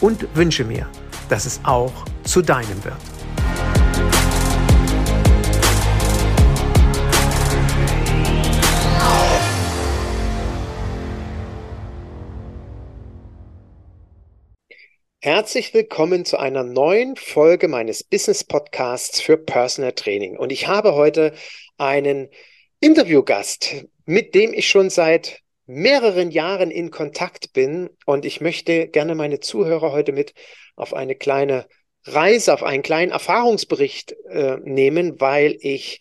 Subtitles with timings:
[0.00, 0.88] und wünsche mir,
[1.28, 1.92] dass es auch
[2.24, 2.96] zu deinem wird.
[15.26, 20.36] Herzlich willkommen zu einer neuen Folge meines Business Podcasts für Personal Training.
[20.36, 21.32] Und ich habe heute
[21.78, 22.28] einen
[22.78, 29.14] Interviewgast, mit dem ich schon seit mehreren Jahren in Kontakt bin und ich möchte gerne
[29.14, 30.32] meine Zuhörer heute mit
[30.76, 31.66] auf eine kleine
[32.04, 36.00] Reise, auf einen kleinen Erfahrungsbericht äh, nehmen, weil ich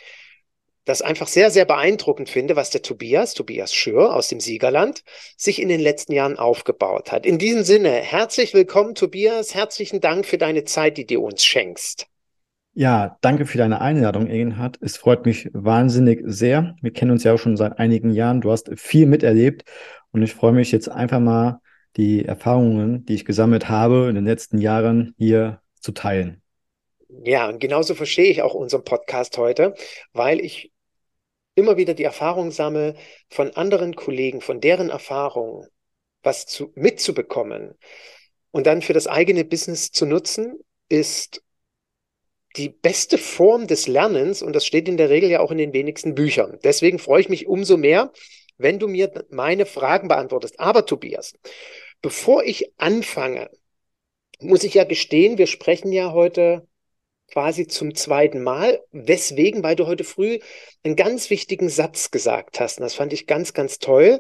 [0.86, 5.04] das einfach sehr, sehr beeindruckend finde, was der Tobias, Tobias Schür aus dem Siegerland,
[5.36, 7.26] sich in den letzten Jahren aufgebaut hat.
[7.26, 9.56] In diesem Sinne, herzlich willkommen, Tobias.
[9.56, 12.06] Herzlichen Dank für deine Zeit, die du uns schenkst.
[12.78, 14.78] Ja, danke für deine Einladung, Egenhard.
[14.82, 16.76] Es freut mich wahnsinnig sehr.
[16.82, 18.42] Wir kennen uns ja auch schon seit einigen Jahren.
[18.42, 19.64] Du hast viel miterlebt
[20.12, 21.62] und ich freue mich jetzt einfach mal,
[21.96, 26.42] die Erfahrungen, die ich gesammelt habe in den letzten Jahren hier zu teilen.
[27.24, 29.74] Ja, und genauso verstehe ich auch unseren Podcast heute,
[30.12, 30.74] weil ich
[31.56, 32.96] immer wieder die Erfahrung sammle
[33.30, 35.66] von anderen Kollegen, von deren Erfahrungen,
[36.24, 37.76] was zu, mitzubekommen
[38.52, 41.42] und dann für das eigene Business zu nutzen, ist
[42.58, 45.74] die beste Form des Lernens und das steht in der Regel ja auch in den
[45.74, 46.58] wenigsten Büchern.
[46.64, 48.12] Deswegen freue ich mich umso mehr,
[48.58, 50.60] wenn du mir meine Fragen beantwortest.
[50.60, 51.34] Aber Tobias,
[52.02, 53.50] bevor ich anfange,
[54.40, 56.68] muss ich ja gestehen, wir sprechen ja heute
[57.32, 58.82] quasi zum zweiten Mal.
[58.92, 59.64] Weswegen?
[59.64, 60.40] Weil du heute früh
[60.84, 62.78] einen ganz wichtigen Satz gesagt hast.
[62.78, 64.20] Und das fand ich ganz, ganz toll.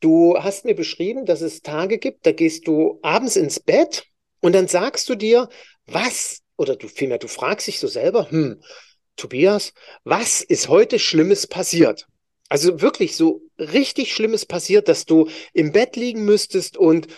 [0.00, 4.04] Du hast mir beschrieben, dass es Tage gibt, da gehst du abends ins Bett
[4.40, 5.48] und dann sagst du dir,
[5.86, 8.62] was oder du vielmehr, du fragst dich so selber, hm,
[9.16, 9.74] Tobias,
[10.04, 12.06] was ist heute Schlimmes passiert?
[12.48, 17.08] Also wirklich so richtig Schlimmes passiert, dass du im Bett liegen müsstest und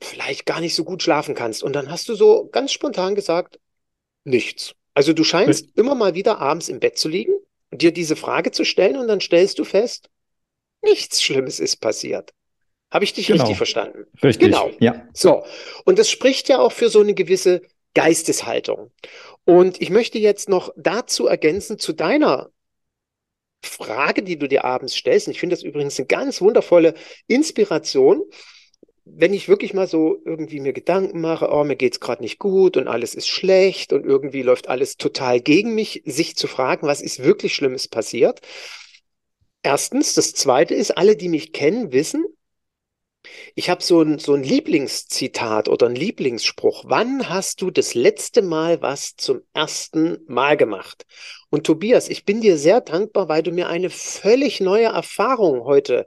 [0.00, 1.62] vielleicht gar nicht so gut schlafen kannst.
[1.62, 3.60] Und dann hast du so ganz spontan gesagt,
[4.24, 4.74] nichts.
[4.94, 7.34] Also du scheinst ich immer mal wieder abends im Bett zu liegen,
[7.70, 10.08] dir diese Frage zu stellen und dann stellst du fest,
[10.82, 12.32] nichts Schlimmes ist passiert.
[12.90, 13.42] Habe ich dich genau.
[13.42, 14.06] richtig verstanden?
[14.22, 14.48] Richtig.
[14.48, 14.70] Genau.
[14.80, 15.06] Ja.
[15.12, 15.44] So.
[15.84, 17.62] Und das spricht ja auch für so eine gewisse
[17.94, 18.90] Geisteshaltung.
[19.44, 22.50] Und ich möchte jetzt noch dazu ergänzen zu deiner
[23.62, 25.26] Frage, die du dir abends stellst.
[25.26, 26.94] Und ich finde das übrigens eine ganz wundervolle
[27.26, 28.22] Inspiration.
[29.04, 32.76] Wenn ich wirklich mal so irgendwie mir Gedanken mache, oh, mir geht's gerade nicht gut
[32.76, 37.00] und alles ist schlecht und irgendwie läuft alles total gegen mich, sich zu fragen, was
[37.00, 38.40] ist wirklich Schlimmes passiert.
[39.62, 42.24] Erstens, das zweite ist, alle, die mich kennen, wissen,
[43.54, 46.84] ich habe so ein, so ein Lieblingszitat oder ein Lieblingsspruch.
[46.86, 51.04] Wann hast du das letzte Mal was zum ersten Mal gemacht?
[51.50, 56.06] Und Tobias, ich bin dir sehr dankbar, weil du mir eine völlig neue Erfahrung heute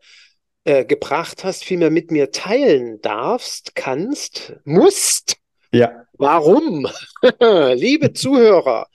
[0.63, 5.37] äh, gebracht hast, vielmehr mit mir teilen darfst, kannst, musst.
[5.71, 6.05] Ja.
[6.13, 6.87] Warum?
[7.75, 8.87] Liebe Zuhörer,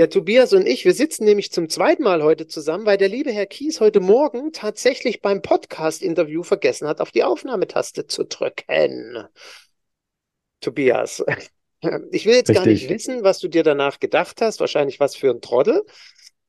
[0.00, 3.30] der Tobias und ich, wir sitzen nämlich zum zweiten Mal heute zusammen, weil der liebe
[3.32, 9.28] Herr Kies heute Morgen tatsächlich beim Podcast-Interview vergessen hat, auf die Aufnahmetaste zu drücken.
[10.62, 11.22] Tobias,
[12.12, 12.54] ich will jetzt Richtig.
[12.54, 14.60] gar nicht wissen, was du dir danach gedacht hast.
[14.60, 15.84] Wahrscheinlich was für ein Trottel.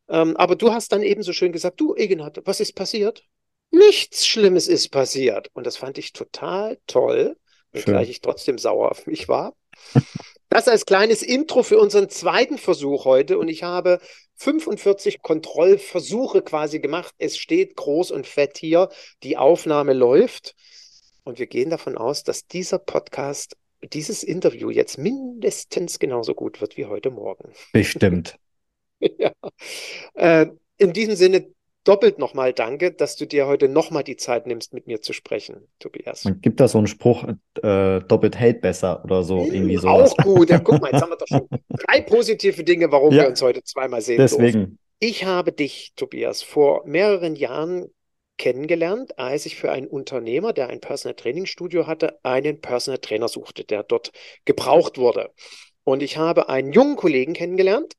[0.08, 3.26] Ähm, aber du hast dann eben so schön gesagt, du, Egenhard, was ist passiert?
[3.70, 5.50] Nichts Schlimmes ist passiert.
[5.52, 7.36] Und das fand ich total toll,
[7.74, 9.58] wenngleich ich trotzdem sauer auf mich war.
[10.50, 13.38] Das als kleines Intro für unseren zweiten Versuch heute.
[13.38, 14.00] Und ich habe
[14.36, 17.16] 45 Kontrollversuche quasi gemacht.
[17.18, 18.90] Es steht groß und fett hier.
[19.24, 20.56] Die Aufnahme läuft.
[21.24, 26.76] Und wir gehen davon aus, dass dieser Podcast, dieses Interview jetzt mindestens genauso gut wird
[26.76, 27.54] wie heute Morgen.
[27.72, 28.38] Bestimmt.
[29.00, 29.32] ja.
[30.16, 30.48] Äh,
[30.78, 31.48] in diesem Sinne,
[31.84, 35.68] doppelt nochmal danke, dass du dir heute nochmal die Zeit nimmst, mit mir zu sprechen,
[35.80, 36.26] Tobias.
[36.26, 37.24] Man gibt da so einen Spruch,
[37.62, 39.88] äh, doppelt hält besser oder so, hm, irgendwie so.
[39.88, 40.50] Auch gut.
[40.50, 43.42] Ja, guck mal, jetzt haben wir doch schon drei positive Dinge, warum ja, wir uns
[43.42, 44.18] heute zweimal sehen.
[44.18, 44.60] Deswegen.
[44.60, 44.80] Durften.
[45.00, 47.88] Ich habe dich, Tobias, vor mehreren Jahren
[48.38, 53.28] kennengelernt, als ich für einen Unternehmer, der ein Personal Training Studio hatte, einen Personal Trainer
[53.28, 54.12] suchte, der dort
[54.46, 55.32] gebraucht wurde.
[55.84, 57.94] Und ich habe einen jungen Kollegen kennengelernt,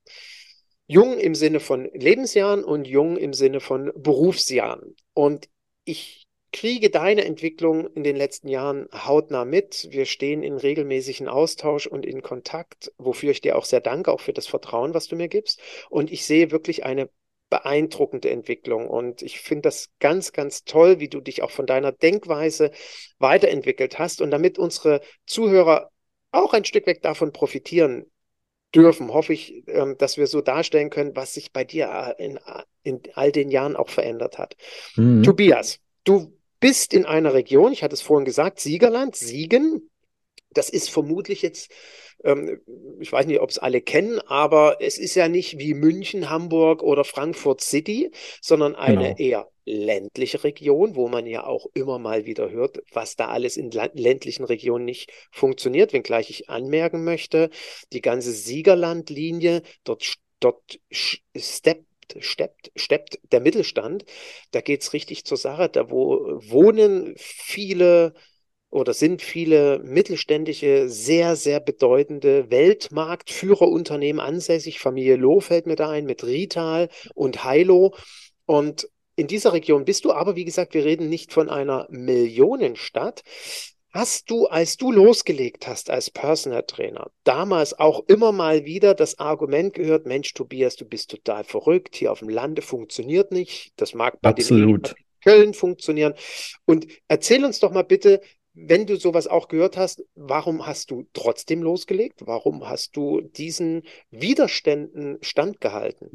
[0.92, 4.94] jung im Sinne von Lebensjahren und jung im Sinne von Berufsjahren.
[5.14, 5.48] Und
[5.84, 9.88] ich kriege deine Entwicklung in den letzten Jahren hautnah mit.
[9.90, 14.20] Wir stehen in regelmäßigen Austausch und in Kontakt, wofür ich dir auch sehr danke, auch
[14.20, 15.62] für das Vertrauen, was du mir gibst.
[15.88, 17.08] Und ich sehe wirklich eine
[17.48, 18.86] beeindruckende Entwicklung.
[18.86, 22.70] Und ich finde das ganz, ganz toll, wie du dich auch von deiner Denkweise
[23.18, 24.20] weiterentwickelt hast.
[24.20, 25.90] Und damit unsere Zuhörer
[26.32, 28.11] auch ein Stück weg davon profitieren
[28.74, 32.38] dürfen, hoffe ich, ähm, dass wir so darstellen können, was sich bei dir äh, in,
[32.82, 34.56] in all den Jahren auch verändert hat.
[34.96, 35.22] Mhm.
[35.22, 39.90] Tobias, du bist in einer Region, ich hatte es vorhin gesagt, Siegerland, Siegen.
[40.54, 41.70] Das ist vermutlich jetzt
[42.24, 42.60] ähm,
[43.00, 46.82] ich weiß nicht, ob es alle kennen, aber es ist ja nicht wie München, Hamburg
[46.82, 48.10] oder Frankfurt City,
[48.40, 49.16] sondern eine genau.
[49.16, 53.70] eher ländliche Region, wo man ja auch immer mal wieder hört, was da alles in
[53.70, 57.50] ländlichen Regionen nicht funktioniert, wenngleich ich anmerken möchte,
[57.92, 61.86] die ganze Siegerlandlinie, dort, dort steppt
[62.18, 64.04] steppt, steppt der Mittelstand.
[64.50, 65.70] Da geht es richtig zur Sache.
[65.70, 68.12] Da wo wohnen viele
[68.72, 74.80] oder sind viele mittelständische, sehr, sehr bedeutende Weltmarktführerunternehmen ansässig.
[74.80, 77.94] Familie Loh fällt mir da ein mit Rital und Heilo.
[78.46, 83.22] Und in dieser Region bist du aber, wie gesagt, wir reden nicht von einer Millionenstadt.
[83.90, 89.18] Hast du, als du losgelegt hast als Personal Trainer, damals auch immer mal wieder das
[89.18, 93.74] Argument gehört, Mensch, Tobias, du bist total verrückt, hier auf dem Lande funktioniert nicht.
[93.76, 94.88] Das mag bei Absolut.
[94.88, 96.14] den Köln funktionieren.
[96.64, 98.22] Und erzähl uns doch mal bitte,
[98.54, 102.26] wenn du sowas auch gehört hast, warum hast du trotzdem losgelegt?
[102.26, 106.10] Warum hast du diesen Widerständen standgehalten?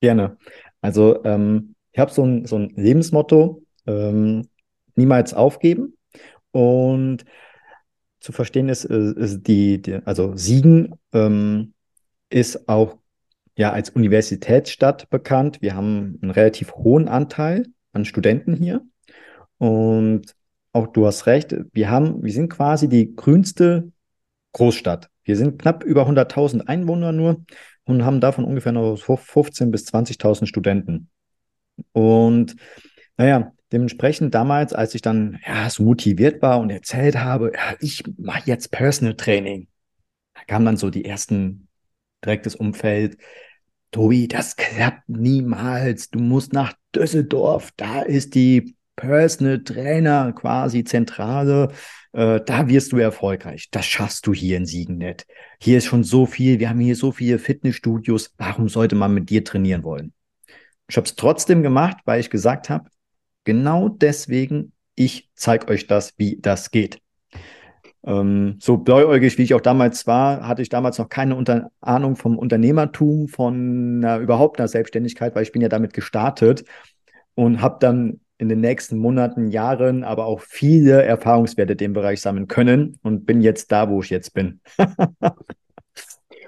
[0.00, 0.36] Gerne.
[0.80, 4.48] Also ähm, ich habe so ein, so ein Lebensmotto, ähm,
[4.94, 5.96] niemals aufgeben.
[6.52, 7.24] Und
[8.20, 11.72] zu verstehen ist, äh, ist die, die, also Siegen ähm,
[12.28, 12.98] ist auch
[13.56, 15.62] ja als Universitätsstadt bekannt.
[15.62, 18.82] Wir haben einen relativ hohen Anteil an Studenten hier.
[19.58, 20.34] Und
[20.72, 23.92] auch du hast recht, wir haben, wir sind quasi die grünste
[24.52, 25.10] Großstadt.
[25.24, 27.44] Wir sind knapp über 100.000 Einwohner nur
[27.84, 31.08] und haben davon ungefähr noch 15.000 bis 20.000 Studenten.
[31.92, 32.56] Und
[33.16, 38.02] naja, dementsprechend damals, als ich dann ja, so motiviert war und erzählt habe, ja, ich
[38.18, 39.68] mache jetzt Personal Training,
[40.34, 41.68] da kamen dann so die ersten
[42.24, 43.16] direktes Umfeld.
[43.90, 46.10] Tobi, das klappt niemals.
[46.10, 47.70] Du musst nach Düsseldorf.
[47.76, 51.68] Da ist die Personal Trainer quasi Zentrale,
[52.12, 53.68] äh, da wirst du erfolgreich.
[53.70, 55.26] Das schaffst du hier in Siegen nicht.
[55.60, 58.34] Hier ist schon so viel, wir haben hier so viele Fitnessstudios.
[58.36, 60.12] Warum sollte man mit dir trainieren wollen?
[60.88, 62.90] Ich habe es trotzdem gemacht, weil ich gesagt habe,
[63.44, 67.00] genau deswegen, ich zeige euch das, wie das geht.
[68.04, 72.16] Ähm, so blauäugig, wie ich auch damals war, hatte ich damals noch keine Unter Ahnung
[72.16, 76.64] vom Unternehmertum, von äh, überhaupt einer Selbstständigkeit, weil ich bin ja damit gestartet
[77.34, 82.20] und habe dann in den nächsten Monaten, Jahren, aber auch viele Erfahrungswerte in dem Bereich
[82.20, 84.60] sammeln können und bin jetzt da, wo ich jetzt bin.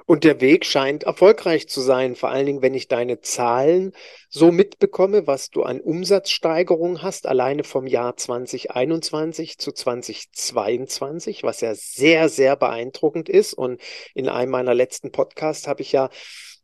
[0.04, 3.92] Und der Weg scheint erfolgreich zu sein, vor allen Dingen, wenn ich deine Zahlen
[4.28, 11.74] so mitbekomme, was du an Umsatzsteigerung hast, alleine vom Jahr 2021 zu 2022, was ja
[11.74, 13.54] sehr, sehr beeindruckend ist.
[13.54, 13.80] Und
[14.14, 16.10] in einem meiner letzten Podcasts habe ich ja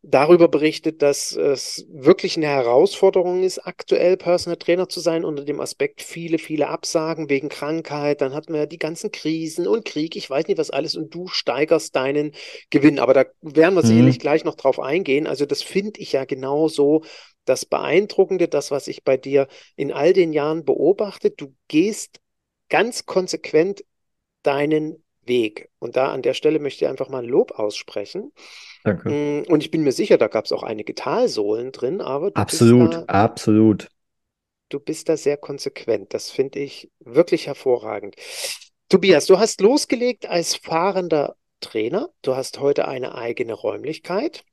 [0.03, 5.61] darüber berichtet, dass es wirklich eine Herausforderung ist, aktuell Personal Trainer zu sein, unter dem
[5.61, 8.21] Aspekt viele, viele Absagen wegen Krankheit.
[8.21, 11.27] Dann hatten wir die ganzen Krisen und Krieg, ich weiß nicht was alles, und du
[11.27, 12.33] steigerst deinen
[12.71, 12.99] Gewinn.
[12.99, 13.87] Aber da werden wir mhm.
[13.87, 15.27] sicherlich gleich noch drauf eingehen.
[15.27, 17.03] Also das finde ich ja genauso
[17.45, 21.31] das Beeindruckende, das, was ich bei dir in all den Jahren beobachte.
[21.31, 22.21] Du gehst
[22.69, 23.85] ganz konsequent
[24.43, 25.71] deinen Weg.
[25.79, 28.33] Und da an der Stelle möchte ich einfach mal ein Lob aussprechen.
[28.85, 29.09] Danke.
[29.11, 32.95] Mm, und ich bin mir sicher, da gab es auch einige Talsohlen drin, aber absolut,
[32.95, 33.89] da, absolut.
[34.69, 36.13] Du bist da sehr konsequent.
[36.15, 38.17] Das finde ich wirklich hervorragend.
[38.89, 42.11] Tobias, du hast losgelegt als fahrender Trainer.
[42.23, 44.45] Du hast heute eine eigene Räumlichkeit.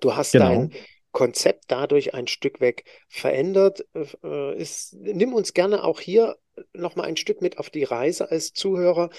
[0.00, 0.46] Du hast genau.
[0.46, 0.72] dein
[1.12, 3.84] Konzept dadurch ein Stück weg verändert.
[4.22, 6.36] Äh, ist, nimm uns gerne auch hier
[6.72, 9.10] nochmal ein Stück mit auf die Reise als Zuhörer.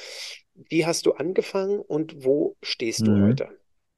[0.55, 3.23] Wie hast du angefangen und wo stehst du mhm.
[3.23, 3.49] heute?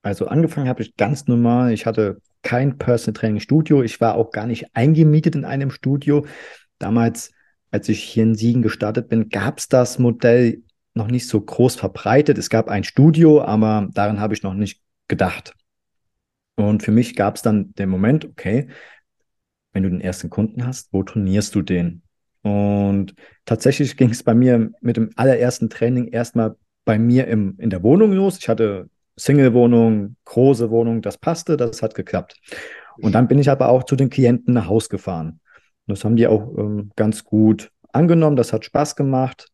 [0.02, 1.74] Also angefangen habe ich ganz normal.
[1.74, 3.82] Ich hatte kein Personal Training Studio.
[3.84, 6.26] Ich war auch gar nicht eingemietet in einem Studio.
[6.78, 7.32] Damals,
[7.72, 10.62] als ich hier in Siegen gestartet bin, gab es das Modell
[10.94, 12.38] noch nicht so groß verbreitet.
[12.38, 15.54] Es gab ein Studio, aber daran habe ich noch nicht gedacht.
[16.56, 18.68] Und für mich gab es dann den Moment, okay,
[19.72, 22.04] wenn du den ersten Kunden hast, wo trainierst du den?
[22.44, 27.70] Und tatsächlich ging es bei mir mit dem allerersten Training erstmal bei mir im, in
[27.70, 28.38] der Wohnung los.
[28.38, 32.36] Ich hatte Single-Wohnung, große Wohnung, das passte, das hat geklappt.
[32.98, 35.40] Und dann bin ich aber auch zu den Klienten nach Haus gefahren.
[35.88, 39.48] Und das haben die auch ähm, ganz gut angenommen, das hat Spaß gemacht.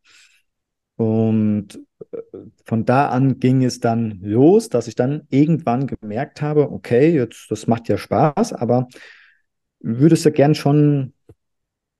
[0.95, 1.79] Und
[2.11, 2.17] äh,
[2.65, 7.49] von da an ging es dann los, dass ich dann irgendwann gemerkt habe, okay, jetzt
[7.49, 8.87] das macht ja Spaß, aber
[9.79, 11.13] würdest du gern schon,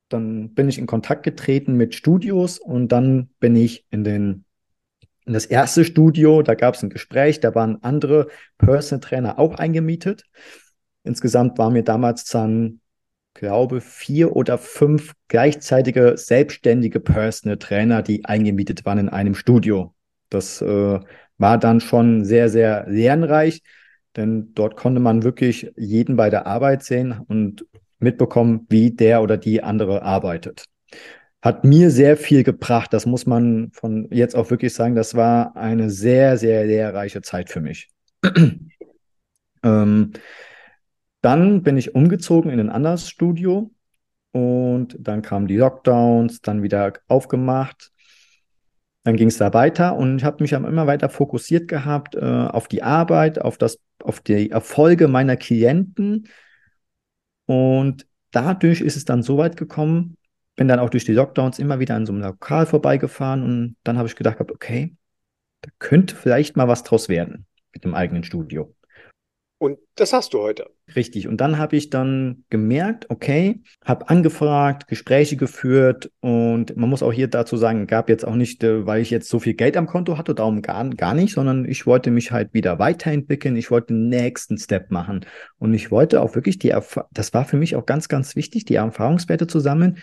[0.10, 4.46] dann bin ich in Kontakt getreten mit Studios und dann bin ich in den
[5.26, 9.54] in das erste Studio, da gab es ein Gespräch, da waren andere Personal Trainer auch
[9.54, 10.24] eingemietet.
[11.04, 12.82] Insgesamt waren mir damals dann,
[13.36, 19.94] glaube vier oder fünf gleichzeitige selbstständige Personal Trainer, die eingemietet waren in einem Studio.
[20.30, 21.00] Das äh,
[21.38, 23.62] war dann schon sehr, sehr lernreich,
[24.16, 27.68] denn dort konnte man wirklich jeden bei der Arbeit sehen und
[28.00, 30.66] mitbekommen, wie der oder die andere arbeitet
[31.42, 32.94] hat mir sehr viel gebracht.
[32.94, 34.96] Das muss man von jetzt auch wirklich sagen.
[34.96, 37.90] Das war eine sehr, sehr lehrreiche Zeit für mich.
[39.64, 40.12] ähm,
[41.22, 43.72] dann bin ich umgezogen in ein anderes Studio
[44.32, 47.92] und dann kamen die Lockdowns, dann wieder aufgemacht.
[49.04, 52.68] Dann ging es da weiter und ich habe mich immer weiter fokussiert gehabt äh, auf
[52.68, 56.28] die Arbeit, auf das, auf die Erfolge meiner Klienten.
[57.50, 60.18] Und dadurch ist es dann so weit gekommen,
[60.56, 63.98] bin dann auch durch die Lockdowns immer wieder an so einem Lokal vorbeigefahren und dann
[63.98, 64.96] habe ich gedacht, okay,
[65.62, 68.76] da könnte vielleicht mal was draus werden mit dem eigenen Studio.
[69.60, 70.70] Und das hast du heute.
[70.96, 71.28] Richtig.
[71.28, 77.12] Und dann habe ich dann gemerkt, okay, habe angefragt, Gespräche geführt und man muss auch
[77.12, 79.86] hier dazu sagen, gab jetzt auch nicht, äh, weil ich jetzt so viel Geld am
[79.86, 83.58] Konto hatte, darum gar, gar nicht, sondern ich wollte mich halt wieder weiterentwickeln.
[83.58, 85.26] Ich wollte den nächsten Step machen.
[85.58, 88.64] Und ich wollte auch wirklich die, Erf das war für mich auch ganz, ganz wichtig,
[88.64, 89.98] die Erfahrungswerte zu sammeln.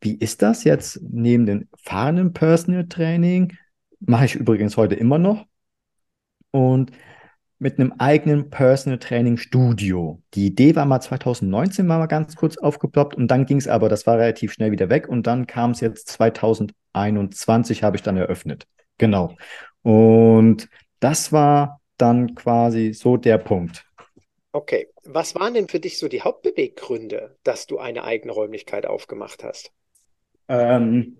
[0.00, 3.52] Wie ist das jetzt neben dem fahrenden Personal Training?
[4.00, 5.46] Mache ich übrigens heute immer noch.
[6.50, 6.90] Und
[7.58, 10.22] mit einem eigenen Personal Training Studio.
[10.34, 14.06] Die Idee war mal 2019 mal ganz kurz aufgeploppt und dann ging es aber, das
[14.06, 18.66] war relativ schnell wieder weg und dann kam es jetzt 2021 habe ich dann eröffnet.
[18.98, 19.34] Genau.
[19.82, 20.68] Und
[21.00, 23.84] das war dann quasi so der Punkt.
[24.52, 29.44] Okay, was waren denn für dich so die Hauptbeweggründe, dass du eine eigene Räumlichkeit aufgemacht
[29.44, 29.70] hast?
[30.48, 31.18] Ähm,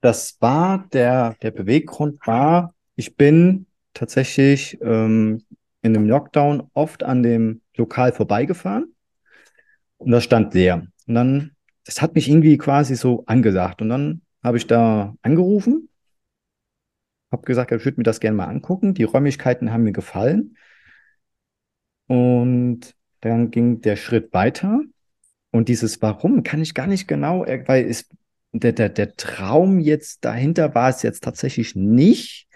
[0.00, 5.42] das war der, der Beweggrund war, ich bin tatsächlich ähm,
[5.82, 8.94] in dem Lockdown oft an dem Lokal vorbeigefahren
[9.98, 10.86] und das stand leer.
[11.06, 13.82] Und dann, das hat mich irgendwie quasi so angesagt.
[13.82, 15.88] Und dann habe ich da angerufen,
[17.30, 18.94] habe gesagt, ich würde mir das gerne mal angucken.
[18.94, 20.56] Die Räumlichkeiten haben mir gefallen.
[22.06, 24.80] Und dann ging der Schritt weiter.
[25.50, 28.08] Und dieses Warum kann ich gar nicht genau, weil es,
[28.52, 32.48] der, der, der Traum jetzt dahinter war es jetzt tatsächlich nicht.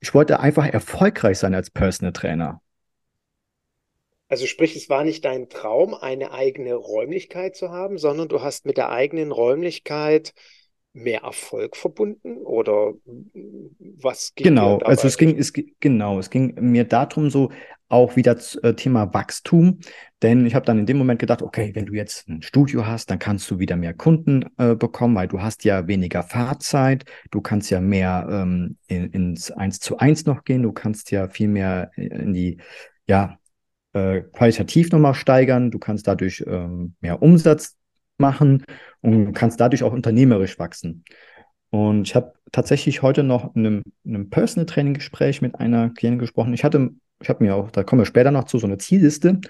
[0.00, 2.60] Ich wollte einfach erfolgreich sein als Personal Trainer.
[4.28, 8.66] Also sprich, es war nicht dein Traum, eine eigene Räumlichkeit zu haben, sondern du hast
[8.66, 10.34] mit der eigenen Räumlichkeit
[10.92, 12.92] mehr Erfolg verbunden oder
[14.00, 17.50] was ging Genau, also es ging, es, genau, es ging mir darum, so
[17.88, 19.78] auch wieder äh, Thema Wachstum,
[20.22, 23.10] denn ich habe dann in dem Moment gedacht, okay, wenn du jetzt ein Studio hast,
[23.10, 27.40] dann kannst du wieder mehr Kunden äh, bekommen, weil du hast ja weniger Fahrzeit, du
[27.40, 31.48] kannst ja mehr ähm, in, ins Eins zu eins noch gehen, du kannst ja viel
[31.48, 32.58] mehr in die,
[33.06, 33.38] ja,
[33.94, 37.76] äh, qualitativ nochmal steigern, du kannst dadurch ähm, mehr Umsatz
[38.18, 38.64] machen
[39.00, 41.04] und kannst dadurch auch unternehmerisch wachsen.
[41.70, 45.90] Und ich habe tatsächlich heute noch in einem, in einem Personal Training Gespräch mit einer
[45.90, 46.54] Klientin gesprochen.
[46.54, 46.90] Ich hatte,
[47.20, 49.40] ich habe mir auch, da kommen wir später noch zu, so eine Zielliste.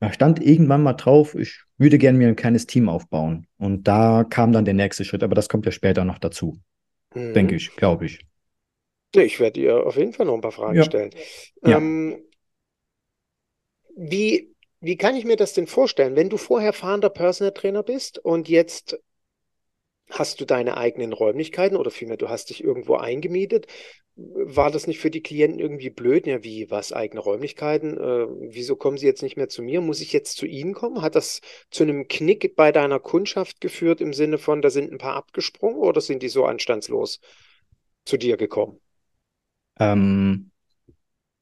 [0.00, 3.46] Da stand irgendwann mal drauf, ich würde gerne mir ein kleines Team aufbauen.
[3.58, 6.58] Und da kam dann der nächste Schritt, aber das kommt ja später noch dazu.
[7.14, 7.34] Mhm.
[7.34, 8.24] Denke ich, glaube ich.
[9.14, 10.84] Ich werde dir auf jeden Fall noch ein paar Fragen ja.
[10.84, 11.10] stellen.
[11.64, 11.78] Ja.
[11.78, 12.18] Ähm,
[13.96, 18.18] wie, wie kann ich mir das denn vorstellen, wenn du vorher fahrender Personal Trainer bist
[18.18, 18.98] und jetzt
[20.10, 23.66] hast du deine eigenen Räumlichkeiten oder vielmehr du hast dich irgendwo eingemietet?
[24.16, 26.26] War das nicht für die Klienten irgendwie blöd?
[26.26, 27.96] Ja, wie, was, eigene Räumlichkeiten?
[27.96, 29.80] Äh, wieso kommen sie jetzt nicht mehr zu mir?
[29.80, 31.02] Muss ich jetzt zu ihnen kommen?
[31.02, 34.98] Hat das zu einem Knick bei deiner Kundschaft geführt im Sinne von, da sind ein
[34.98, 37.20] paar abgesprungen oder sind die so anstandslos
[38.04, 38.80] zu dir gekommen?
[39.78, 40.50] Ähm,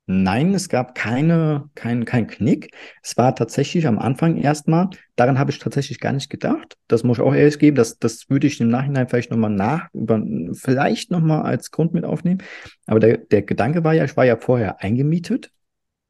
[0.09, 2.73] Nein, es gab keine, kein, kein Knick.
[3.03, 6.77] Es war tatsächlich am Anfang erstmal, daran habe ich tatsächlich gar nicht gedacht.
[6.87, 9.89] Das muss ich auch ehrlich geben, das, das würde ich im Nachhinein vielleicht nochmal nach,
[9.93, 10.23] über,
[10.53, 12.41] vielleicht nochmal als Grund mit aufnehmen.
[12.87, 15.51] Aber der, der Gedanke war ja, ich war ja vorher eingemietet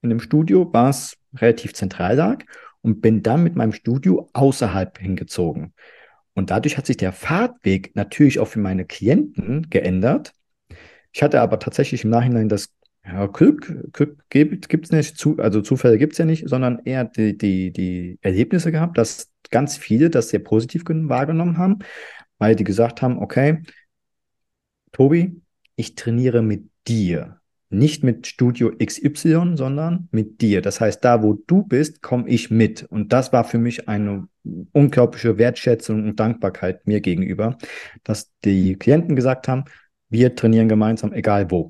[0.03, 2.45] in einem Studio, was relativ zentral lag
[2.83, 5.73] und bin dann mit meinem Studio außerhalb hingezogen.
[6.35, 10.35] Und dadurch hat sich der Fahrtweg natürlich auch für meine Klienten geändert.
[11.12, 12.75] Ich hatte aber tatsächlich im Nachhinein das
[13.06, 17.04] ja, Glück, Glück gibt es nicht, zu, also Zufälle gibt es ja nicht, sondern eher
[17.04, 21.78] die, die, die Erlebnisse gehabt, dass ganz viele das sehr positiv wahrgenommen haben,
[22.38, 23.62] weil die gesagt haben, okay,
[24.92, 25.40] Tobi,
[25.76, 27.40] ich trainiere mit dir.
[27.68, 30.62] Nicht mit Studio XY, sondern mit dir.
[30.62, 32.84] Das heißt, da wo du bist, komme ich mit.
[32.84, 34.28] Und das war für mich eine
[34.72, 37.58] unglaubliche Wertschätzung und Dankbarkeit mir gegenüber,
[38.04, 39.64] dass die Klienten gesagt haben,
[40.08, 41.68] wir trainieren gemeinsam, egal wo.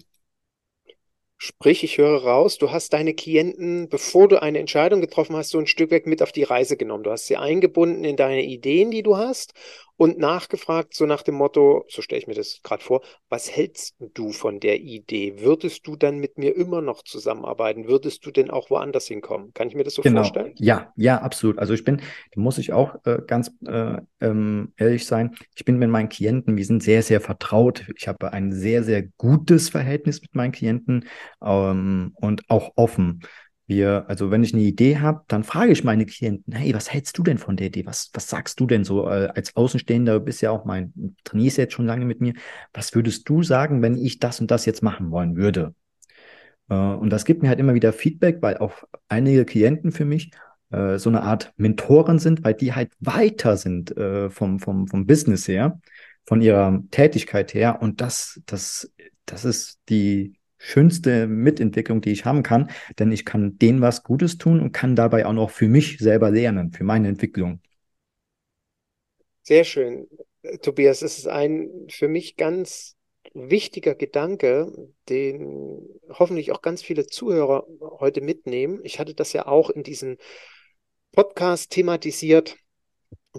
[1.38, 5.58] Sprich, ich höre raus, du hast deine Klienten, bevor du eine Entscheidung getroffen hast, so
[5.58, 7.04] ein Stück weg mit auf die Reise genommen.
[7.04, 9.52] Du hast sie eingebunden in deine Ideen, die du hast
[9.96, 13.96] und nachgefragt, so nach dem Motto, so stelle ich mir das gerade vor, was hältst
[13.98, 15.40] du von der Idee?
[15.40, 17.88] Würdest du dann mit mir immer noch zusammenarbeiten?
[17.88, 19.52] Würdest du denn auch woanders hinkommen?
[19.54, 20.22] Kann ich mir das so genau.
[20.22, 20.52] vorstellen?
[20.56, 21.58] Ja, ja, absolut.
[21.58, 21.98] Also ich bin,
[22.34, 26.56] da muss ich auch äh, ganz äh, ähm, ehrlich sein, ich bin mit meinen Klienten,
[26.56, 27.86] wir sind sehr, sehr vertraut.
[27.96, 31.06] Ich habe ein sehr, sehr gutes Verhältnis mit meinen Klienten
[31.42, 33.22] ähm, und auch offen.
[33.66, 37.18] Wir, also wenn ich eine Idee habe, dann frage ich meine Klienten, hey, was hältst
[37.18, 37.84] du denn von der Idee?
[37.84, 40.20] Was, was sagst du denn so äh, als Außenstehender?
[40.20, 42.34] Du bist ja auch mein, trainierst jetzt schon lange mit mir.
[42.72, 45.74] Was würdest du sagen, wenn ich das und das jetzt machen wollen würde?
[46.68, 50.30] Äh, und das gibt mir halt immer wieder Feedback, weil auch einige Klienten für mich
[50.70, 55.06] äh, so eine Art Mentoren sind, weil die halt weiter sind äh, vom, vom, vom
[55.06, 55.80] Business her,
[56.24, 57.80] von ihrer Tätigkeit her.
[57.80, 58.92] Und das, das,
[59.24, 64.36] das ist die, schönste Mitentwicklung, die ich haben kann, denn ich kann denen was Gutes
[64.36, 67.60] tun und kann dabei auch noch für mich selber lernen, für meine Entwicklung.
[69.42, 70.08] Sehr schön.
[70.62, 72.96] Tobias, es ist ein für mich ganz
[73.32, 74.72] wichtiger Gedanke,
[75.08, 77.66] den hoffentlich auch ganz viele Zuhörer
[78.00, 78.80] heute mitnehmen.
[78.82, 80.16] Ich hatte das ja auch in diesem
[81.12, 82.56] Podcast thematisiert,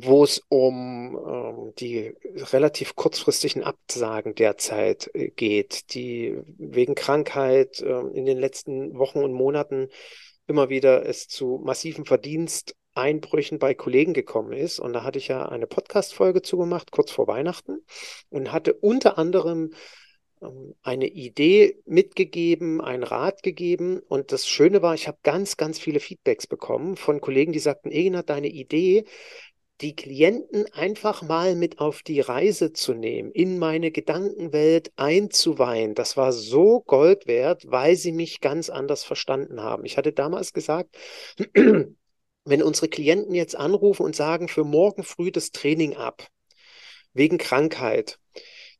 [0.04, 2.14] wo es um ähm, die
[2.52, 9.34] relativ kurzfristigen Absagen derzeit äh, geht, die wegen Krankheit äh, in den letzten Wochen und
[9.34, 9.90] Monaten
[10.48, 14.80] immer wieder es zu massiven Verdiensteinbrüchen bei Kollegen gekommen ist.
[14.80, 17.80] Und da hatte ich ja eine Podcast-Folge zugemacht, kurz vor Weihnachten,
[18.30, 19.72] und hatte unter anderem
[20.42, 24.00] ähm, eine Idee mitgegeben, einen Rat gegeben.
[24.08, 27.92] Und das Schöne war, ich habe ganz, ganz viele Feedbacks bekommen von Kollegen, die sagten,
[27.92, 29.06] Egner, deine Idee
[29.82, 35.94] die Klienten einfach mal mit auf die Reise zu nehmen, in meine Gedankenwelt einzuweihen.
[35.94, 39.86] Das war so Gold wert, weil sie mich ganz anders verstanden haben.
[39.86, 40.98] Ich hatte damals gesagt,
[41.54, 46.28] wenn unsere Klienten jetzt anrufen und sagen, für morgen früh das Training ab,
[47.14, 48.20] wegen Krankheit,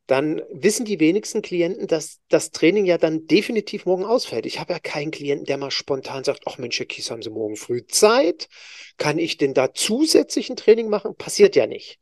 [0.08, 4.46] dann wissen die wenigsten Klienten, dass das Training ja dann definitiv morgen ausfällt.
[4.46, 7.30] Ich habe ja keinen Klienten, der mal spontan sagt, ach Mensch, Herr Kies, haben Sie
[7.30, 8.48] morgen früh Zeit?
[8.98, 11.16] Kann ich denn da zusätzlich ein Training machen?
[11.16, 12.00] Passiert ja nicht.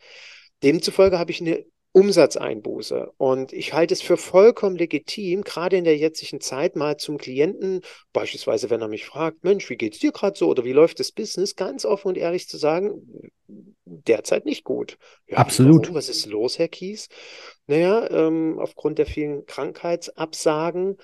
[0.62, 3.14] Demzufolge habe ich eine Umsatzeinbuße.
[3.16, 7.80] Und ich halte es für vollkommen legitim, gerade in der jetzigen Zeit mal zum Klienten,
[8.12, 11.14] beispielsweise wenn er mich fragt, Mensch, wie geht's dir gerade so oder wie läuft das
[11.14, 13.32] Business, ganz offen und ehrlich zu sagen,
[13.86, 14.98] derzeit nicht gut.
[15.26, 15.84] Ja, Absolut.
[15.84, 15.96] Warum?
[15.96, 17.08] Was ist los, Herr Kies?
[17.66, 20.98] Naja, ähm, aufgrund der vielen Krankheitsabsagen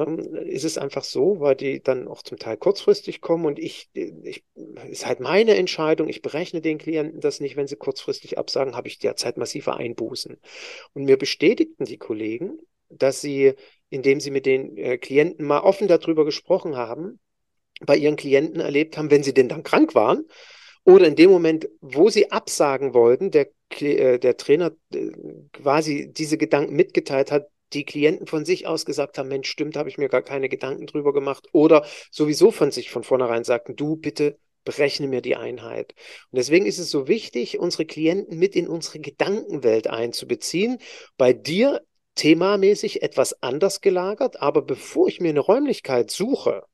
[0.00, 3.90] ähm, ist es einfach so, weil die dann auch zum Teil kurzfristig kommen und ich,
[3.92, 4.44] ich
[4.88, 8.88] ist halt meine Entscheidung, ich berechne den Klienten das nicht, wenn sie kurzfristig absagen, habe
[8.88, 10.38] ich derzeit massive Einbußen.
[10.94, 12.58] Und mir bestätigten die Kollegen,
[12.88, 13.54] dass sie,
[13.88, 17.20] indem sie mit den äh, Klienten mal offen darüber gesprochen haben,
[17.80, 20.24] bei ihren Klienten erlebt haben, wenn sie denn dann krank waren,
[20.84, 25.10] oder in dem Moment, wo sie absagen wollten, der, äh, der Trainer äh,
[25.52, 29.88] quasi diese Gedanken mitgeteilt hat, die Klienten von sich aus gesagt haben, Mensch, stimmt, habe
[29.88, 31.48] ich mir gar keine Gedanken drüber gemacht.
[31.52, 35.94] Oder sowieso von sich von vornherein sagten, du bitte berechne mir die Einheit.
[36.30, 40.78] Und deswegen ist es so wichtig, unsere Klienten mit in unsere Gedankenwelt einzubeziehen.
[41.16, 41.82] Bei dir
[42.16, 46.64] themamäßig etwas anders gelagert, aber bevor ich mir eine Räumlichkeit suche,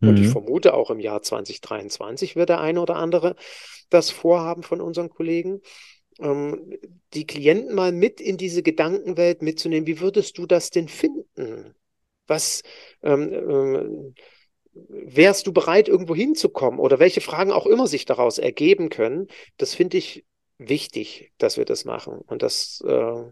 [0.00, 0.32] und ich mhm.
[0.32, 3.36] vermute, auch im Jahr 2023 wird der eine oder andere
[3.90, 5.60] das vorhaben von unseren Kollegen,
[6.20, 6.76] ähm,
[7.14, 9.86] die Klienten mal mit in diese Gedankenwelt mitzunehmen.
[9.86, 11.74] Wie würdest du das denn finden?
[12.26, 12.62] Was
[13.02, 14.14] ähm, ähm,
[14.72, 16.80] wärst du bereit, irgendwo hinzukommen?
[16.80, 19.28] Oder welche Fragen auch immer sich daraus ergeben können?
[19.56, 20.24] Das finde ich
[20.58, 22.18] wichtig, dass wir das machen.
[22.26, 23.22] Und das äh,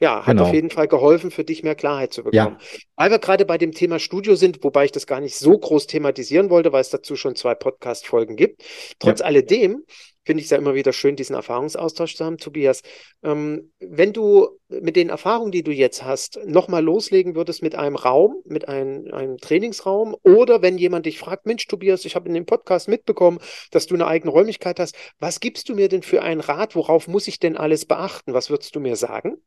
[0.00, 0.42] Ja, hat Genau.
[0.48, 2.58] auf jeden Fall geholfen, für dich mehr Klarheit zu bekommen.
[2.58, 5.56] Ja, Weil wir gerade bei dem Thema Studio sind, wobei ich das gar nicht so
[5.56, 8.64] groß thematisieren wollte, weil es dazu schon zwei Podcast-Folgen gibt.
[8.98, 9.26] Trotz ja.
[9.26, 9.84] alledem
[10.24, 12.82] finde ich es ja immer wieder schön, diesen Erfahrungsaustausch zu haben, Tobias.
[13.22, 17.96] Ähm, wenn du mit den Erfahrungen, die du jetzt hast, nochmal loslegen würdest mit einem
[17.96, 22.34] Raum, mit einem, einem Trainingsraum, oder wenn jemand dich fragt, Mensch, Tobias, ich habe in
[22.34, 23.38] dem Podcast mitbekommen,
[23.70, 26.76] dass du eine eigene Räumlichkeit hast, was gibst du mir denn für einen Rat?
[26.76, 28.32] Worauf muss ich denn alles beachten?
[28.32, 29.38] Was würdest du mir sagen?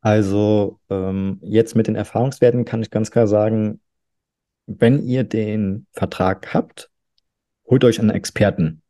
[0.00, 3.80] Also ähm, jetzt mit den Erfahrungswerten kann ich ganz klar sagen,
[4.66, 6.90] wenn ihr den Vertrag habt,
[7.66, 8.82] holt euch einen Experten.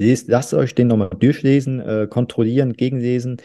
[0.00, 3.36] Lest, lasst euch den nochmal durchlesen, äh, kontrollieren, gegenlesen.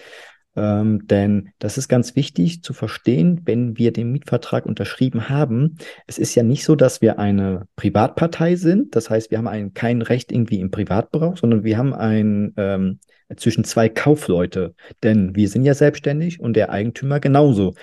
[0.56, 5.78] Ähm, denn das ist ganz wichtig zu verstehen, wenn wir den Mietvertrag unterschrieben haben.
[6.08, 8.96] Es ist ja nicht so, dass wir eine Privatpartei sind.
[8.96, 13.00] Das heißt, wir haben ein, kein Recht irgendwie im Privatbereich, sondern wir haben ein ähm,
[13.36, 14.76] zwischen zwei Kaufleute.
[15.04, 17.74] Denn wir sind ja selbstständig und der Eigentümer genauso.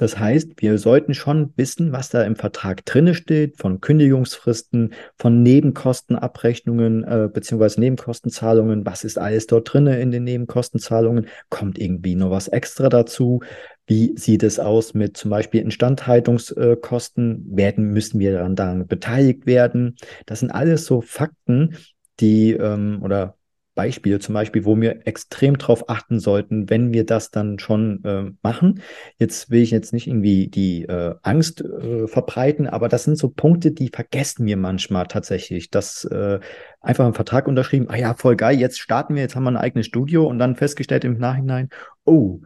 [0.00, 5.42] Das heißt, wir sollten schon wissen, was da im Vertrag drinne steht, von Kündigungsfristen, von
[5.42, 8.86] Nebenkostenabrechnungen äh, beziehungsweise Nebenkostenzahlungen.
[8.86, 11.26] Was ist alles dort drinne in den Nebenkostenzahlungen?
[11.50, 13.40] Kommt irgendwie noch was extra dazu?
[13.86, 17.54] Wie sieht es aus mit zum Beispiel Instandhaltungskosten?
[17.54, 19.96] Werden, müssen wir daran, daran beteiligt werden?
[20.24, 21.76] Das sind alles so Fakten,
[22.20, 23.36] die ähm, oder
[23.80, 28.30] Beispiele zum Beispiel, wo wir extrem drauf achten sollten, wenn wir das dann schon äh,
[28.42, 28.82] machen.
[29.16, 33.30] Jetzt will ich jetzt nicht irgendwie die äh, Angst äh, verbreiten, aber das sind so
[33.30, 35.70] Punkte, die vergessen wir manchmal tatsächlich.
[35.70, 36.40] dass äh,
[36.82, 39.56] einfach einen Vertrag unterschrieben, ah ja, voll geil, jetzt starten wir, jetzt haben wir ein
[39.56, 41.70] eigenes Studio und dann festgestellt im Nachhinein,
[42.04, 42.40] oh,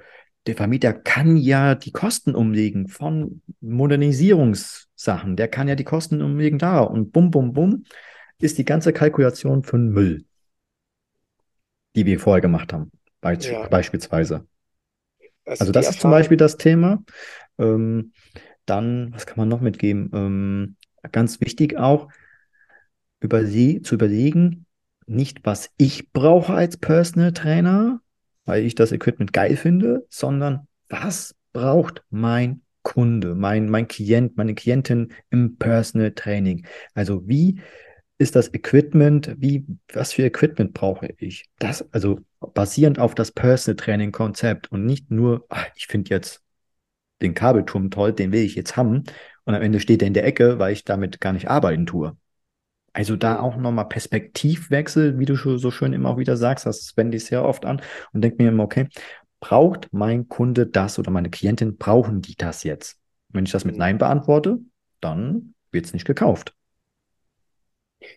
[0.47, 6.61] der Vermieter kann ja die Kosten umlegen von Modernisierungssachen, der kann ja die Kosten umlegen
[6.61, 7.85] da und bum, bum, bum,
[8.39, 10.25] ist die ganze Kalkulation für den Müll
[11.97, 14.47] die wir vorher gemacht haben, be Ja, beispielsweise.
[15.47, 16.11] also Also das ist zum Erfahrung.
[16.11, 17.03] Beispiel das Thema.
[17.59, 18.13] Ähm,
[18.67, 20.11] dann, was kann man noch mitgeben?
[20.15, 20.77] Ähm,
[21.13, 22.09] ganz wichtig auch,
[23.21, 24.67] überle zu überlegen,
[25.07, 28.01] nicht was ich brauche als Personal Trainer,
[28.45, 34.55] weil ich das Equipment geil finde, sondern was braucht mein Kunde, mein, mein Klient, meine
[34.55, 36.67] Klientin im Personal Training?
[36.95, 37.61] Also wie
[38.19, 41.47] ist das Equipment, wie, was für Equipment brauche ich?
[41.59, 46.43] Das, also basierend auf das Personal Training Konzept und nicht nur, ach, ich finde jetzt
[47.23, 49.05] den Kabelturm toll, den will ich jetzt haben
[49.45, 52.17] und am Ende steht er in der Ecke, weil ich damit gar nicht arbeiten tue.
[52.93, 53.63] Also da auch Mhm.
[53.63, 57.65] nochmal Perspektivwechsel, wie du so schön immer auch wieder sagst, das wende ich sehr oft
[57.65, 58.89] an und denke mir immer, okay,
[59.41, 62.99] braucht mein Kunde das oder meine Klientin, brauchen die das jetzt?
[63.31, 63.81] Wenn ich das mit Mhm.
[63.81, 64.59] Nein beantworte,
[65.01, 66.55] dann wird es nicht gekauft.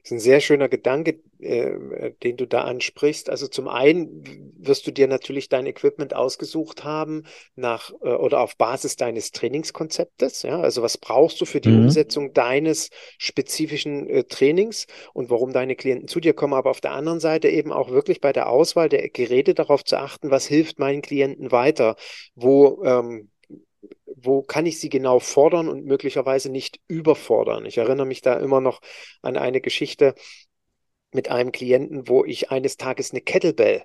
[0.02, 3.30] Das ist ein sehr schöner Gedanke, äh, den du da ansprichst.
[3.30, 7.24] Also zum einen wirst du dir natürlich dein Equipment ausgesucht haben
[7.56, 10.44] nach äh, oder auf Basis deines Trainingskonzeptes.
[10.44, 11.74] Ja, also was brauchst du für die Mhm.
[11.74, 16.54] Umsetzung deines spezifischen äh, Trainings und warum deine Klienten zu dir kommen.
[16.54, 19.98] Aber auf der anderen Seite eben auch wirklich bei der Auswahl der Geräte darauf zu
[19.98, 21.96] achten, was hilft meinen Klienten weiter,
[22.36, 23.30] wo ähm,
[24.06, 27.66] wo kann ich sie genau fordern und möglicherweise nicht überfordern?
[27.66, 28.82] Ich erinnere mich da immer noch
[29.22, 30.16] an eine Geschichte
[31.12, 33.84] mit einem Klienten, wo ich eines Tages eine Kettlebell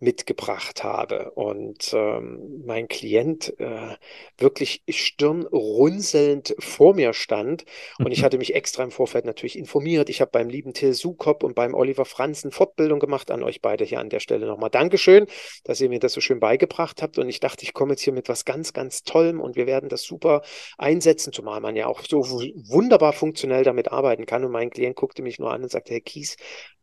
[0.00, 1.32] mitgebracht habe.
[1.32, 3.96] Und ähm, mein Klient äh,
[4.36, 7.64] wirklich stirnrunzelnd vor mir stand.
[7.98, 10.08] Und ich hatte mich extra im Vorfeld natürlich informiert.
[10.08, 13.30] Ich habe beim lieben Till Sukop und beim Oliver Franzen Fortbildung gemacht.
[13.30, 15.26] An euch beide hier an der Stelle nochmal Dankeschön,
[15.64, 17.18] dass ihr mir das so schön beigebracht habt.
[17.18, 19.40] Und ich dachte, ich komme jetzt hier mit was ganz, ganz Tollem.
[19.40, 20.42] Und wir werden das super
[20.76, 24.44] einsetzen, zumal man ja auch so wunderbar funktionell damit arbeiten kann.
[24.44, 26.36] Und mein Klient guckte mich nur an und sagte, Herr Kies,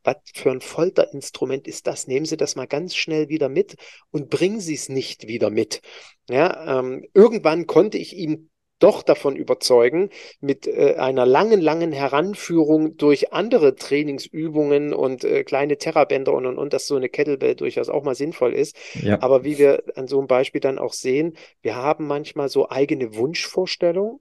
[0.05, 2.07] was für ein Folterinstrument ist das?
[2.07, 3.75] Nehmen Sie das mal ganz schnell wieder mit
[4.11, 5.81] und bringen Sie es nicht wieder mit.
[6.29, 10.09] Ja, ähm, irgendwann konnte ich ihn doch davon überzeugen,
[10.41, 16.57] mit äh, einer langen, langen Heranführung durch andere Trainingsübungen und äh, kleine Terrabänder und, und,
[16.57, 18.75] und, dass so eine Kettlebell durchaus auch mal sinnvoll ist.
[19.01, 19.21] Ja.
[19.21, 23.15] Aber wie wir an so einem Beispiel dann auch sehen, wir haben manchmal so eigene
[23.15, 24.19] Wunschvorstellungen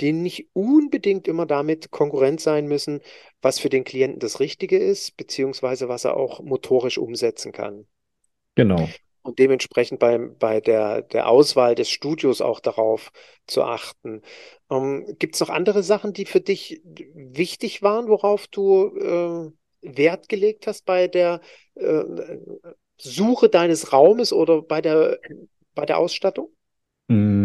[0.00, 3.00] die nicht unbedingt immer damit konkurrent sein müssen,
[3.42, 7.86] was für den Klienten das Richtige ist, beziehungsweise was er auch motorisch umsetzen kann.
[8.54, 8.88] Genau.
[9.22, 13.10] Und dementsprechend bei, bei der, der Auswahl des Studios auch darauf
[13.46, 14.20] zu achten.
[14.70, 19.50] Ähm, Gibt es noch andere Sachen, die für dich wichtig waren, worauf du äh,
[19.96, 21.40] Wert gelegt hast bei der
[21.74, 22.02] äh,
[22.98, 25.18] Suche deines Raumes oder bei der,
[25.74, 26.50] bei der Ausstattung?
[27.08, 27.43] Mm,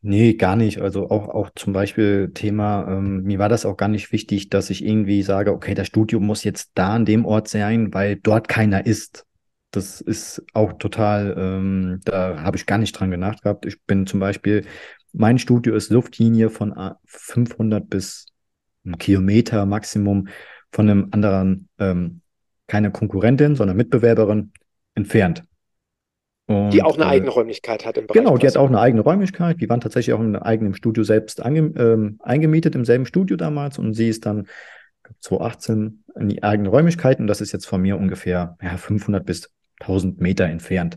[0.00, 0.80] nee, gar nicht.
[0.80, 4.70] Also auch, auch zum Beispiel Thema, ähm, mir war das auch gar nicht wichtig, dass
[4.70, 8.48] ich irgendwie sage, okay, das Studio muss jetzt da an dem Ort sein, weil dort
[8.48, 9.24] keiner ist.
[9.70, 13.66] das ist auch total, ähm, da habe ich gar nicht dran gedacht gehabt.
[13.66, 14.64] Ich bin zum Beispiel,
[15.12, 16.74] mein Studio ist Luftlinie von
[17.06, 18.26] 500 bis
[18.84, 20.28] einem Kilometer Maximum
[20.72, 22.22] von einem anderen, ähm,
[22.66, 24.52] keine Konkurrentin, sondern Mitbewerberin
[24.94, 25.44] entfernt.
[26.48, 28.22] Und, die auch eine äh, eigene Räumlichkeit hat im Bereich.
[28.22, 29.60] Genau, die hat auch eine eigene Räumlichkeit.
[29.60, 33.78] Die waren tatsächlich auch in einem eigenen Studio selbst ähm, eingemietet, im selben Studio damals.
[33.78, 34.46] Und sie ist dann
[35.20, 37.26] 2018 in die eigenen Räumlichkeiten.
[37.26, 40.96] Das ist jetzt von mir ungefähr ja, 500 bis 1000 Meter entfernt.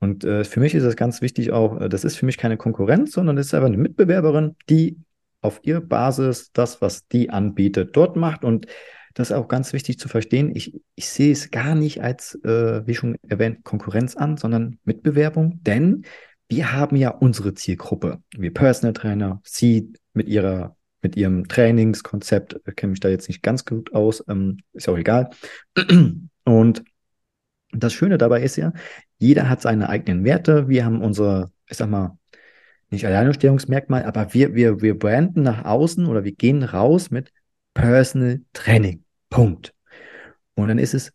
[0.00, 2.58] Und äh, für mich ist das ganz wichtig auch, äh, das ist für mich keine
[2.58, 4.98] Konkurrenz, sondern das ist einfach eine Mitbewerberin, die
[5.40, 8.44] auf ihrer Basis das, was die anbietet, dort macht.
[8.44, 8.66] Und
[9.14, 10.54] das ist auch ganz wichtig zu verstehen.
[10.54, 15.60] Ich, ich sehe es gar nicht als, äh, wie schon erwähnt, Konkurrenz an, sondern Mitbewerbung,
[15.62, 16.04] denn
[16.48, 18.22] wir haben ja unsere Zielgruppe.
[18.36, 23.42] Wir Personal Trainer, sie mit ihrer mit ihrem Trainingskonzept, äh, kenne mich da jetzt nicht
[23.42, 25.30] ganz gut aus, ähm, ist auch egal.
[26.44, 26.84] Und
[27.72, 28.72] das Schöne dabei ist ja,
[29.18, 30.68] jeder hat seine eigenen Werte.
[30.68, 32.18] Wir haben unsere, ich sag mal,
[32.90, 37.32] nicht Alleinstellungsmerkmal, aber wir, wir, wir branden nach außen oder wir gehen raus mit
[37.80, 39.04] Personal Training.
[39.30, 39.72] Punkt.
[40.54, 41.12] Und dann ist es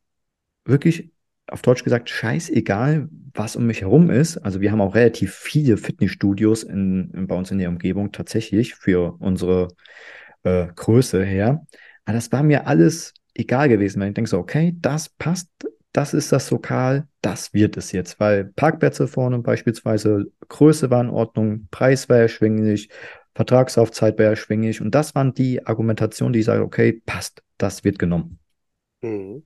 [0.65, 1.11] wirklich
[1.47, 4.37] auf Deutsch gesagt scheißegal, was um mich herum ist.
[4.37, 8.73] Also wir haben auch relativ viele Fitnessstudios in, in bei uns in der Umgebung tatsächlich
[8.73, 9.67] für unsere
[10.43, 11.65] äh, Größe her.
[12.05, 15.49] Aber das war mir alles egal gewesen, weil ich denke so, okay, das passt,
[15.91, 21.09] das ist das Lokal, das wird es jetzt, weil Parkplätze vorne beispielsweise, Größe war in
[21.09, 22.89] Ordnung, Preis war erschwinglich,
[23.35, 27.99] Vertragsaufzeit war erschwinglich und das waren die Argumentationen, die ich sage, okay, passt, das wird
[27.99, 28.39] genommen.
[29.01, 29.45] Mhm.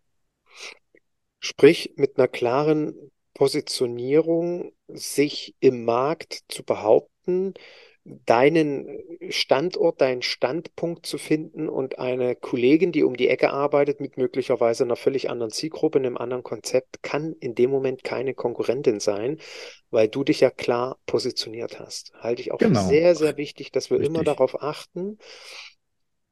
[1.39, 7.53] Sprich, mit einer klaren Positionierung sich im Markt zu behaupten,
[8.03, 8.87] deinen
[9.29, 14.83] Standort, deinen Standpunkt zu finden und eine Kollegin, die um die Ecke arbeitet, mit möglicherweise
[14.83, 19.37] einer völlig anderen Zielgruppe, einem anderen Konzept, kann in dem Moment keine Konkurrentin sein,
[19.91, 22.13] weil du dich ja klar positioniert hast.
[22.15, 22.81] Halte ich auch genau.
[22.81, 24.15] für sehr, sehr wichtig, dass wir Richtig.
[24.15, 25.17] immer darauf achten,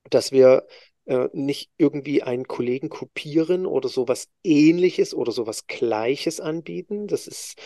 [0.10, 0.66] dass wir
[1.08, 7.08] äh, nicht irgendwie einen Kollegen kopieren oder sowas ähnliches oder sowas Gleiches anbieten.
[7.08, 7.58] Das ist,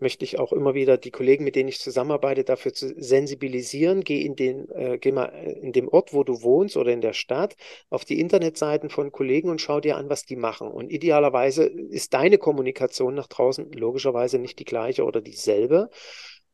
[0.00, 4.02] möchte ich auch immer wieder die Kollegen, mit denen ich zusammenarbeite, dafür zu sensibilisieren.
[4.04, 7.00] Geh in den, äh, geh mal äh, in dem Ort, wo du wohnst oder in
[7.00, 7.56] der Stadt,
[7.90, 10.68] auf die Internetseiten von Kollegen und schau dir an, was die machen.
[10.68, 15.90] Und idealerweise ist deine Kommunikation nach draußen logischerweise nicht die gleiche oder dieselbe.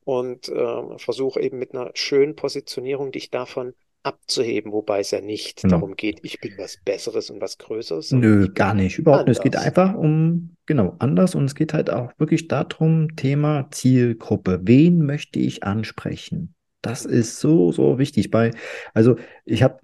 [0.05, 3.75] Und äh, versuche eben mit einer schönen Positionierung dich davon
[4.05, 5.77] abzuheben, wobei es ja nicht genau.
[5.77, 8.13] darum geht, ich bin was Besseres und was Größeres.
[8.13, 9.39] Nö, gar nicht, überhaupt nicht.
[9.39, 14.61] Es geht einfach um, genau, anders und es geht halt auch wirklich darum, Thema Zielgruppe.
[14.63, 16.55] Wen möchte ich ansprechen?
[16.83, 18.31] Das ist so, so wichtig.
[18.31, 18.51] Bei,
[18.93, 19.81] also ich habe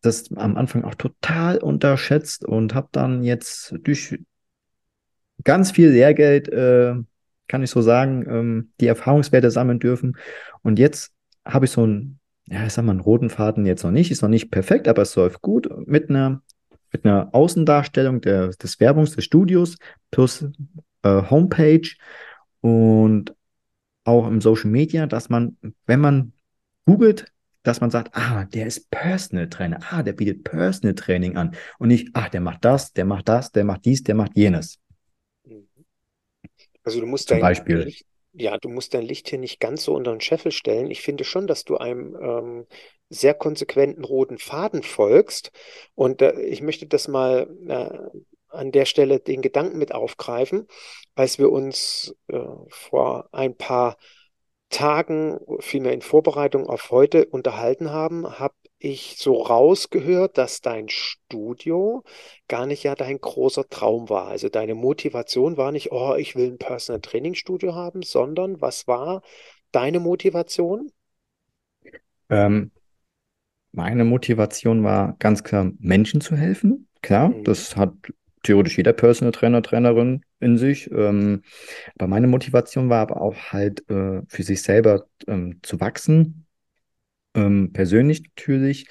[0.00, 4.16] das am Anfang auch total unterschätzt und habe dann jetzt durch
[5.42, 6.94] ganz viel Lehrgeld, äh,
[7.48, 10.16] kann ich so sagen, ähm, die Erfahrungswerte sammeln dürfen.
[10.62, 11.12] Und jetzt
[11.44, 14.22] habe ich so ein ja, ich sag mal, einen roten Faden jetzt noch nicht, ist
[14.22, 16.42] noch nicht perfekt, aber es läuft gut mit einer,
[16.92, 19.76] mit einer Außendarstellung der, des Werbungs des Studios
[20.10, 20.44] plus
[21.02, 21.88] äh, Homepage
[22.60, 23.34] und
[24.04, 26.32] auch im Social Media, dass man, wenn man
[26.86, 31.54] googelt, dass man sagt, ah, der ist Personal Trainer, ah, der bietet Personal Training an
[31.78, 34.78] und nicht, ach, der macht das, der macht das, der macht dies, der macht jenes.
[36.82, 37.92] Also du musst Zum Beispiel
[38.32, 40.90] ja, du musst dein Licht hier nicht ganz so unter den Scheffel stellen.
[40.90, 42.66] Ich finde schon, dass du einem ähm,
[43.08, 45.50] sehr konsequenten roten Faden folgst.
[45.94, 50.66] Und äh, ich möchte das mal äh, an der Stelle den Gedanken mit aufgreifen,
[51.14, 52.38] als wir uns äh,
[52.68, 53.96] vor ein paar
[54.70, 62.02] Tagen, vielmehr in Vorbereitung auf heute unterhalten haben, habe ich so rausgehört, dass dein Studio
[62.48, 64.28] gar nicht ja dein großer Traum war.
[64.28, 68.88] Also deine Motivation war nicht, oh, ich will ein Personal Training Studio haben, sondern was
[68.88, 69.22] war
[69.70, 70.90] deine Motivation?
[72.30, 72.70] Ähm,
[73.72, 76.88] meine Motivation war ganz klar, Menschen zu helfen.
[77.02, 77.44] Klar, mhm.
[77.44, 77.92] das hat
[78.42, 80.90] theoretisch jeder Personal Trainer, Trainerin in sich.
[80.90, 81.42] Ähm,
[81.96, 86.46] aber meine Motivation war aber auch halt äh, für sich selber ähm, zu wachsen,
[87.34, 88.88] ähm, persönlich natürlich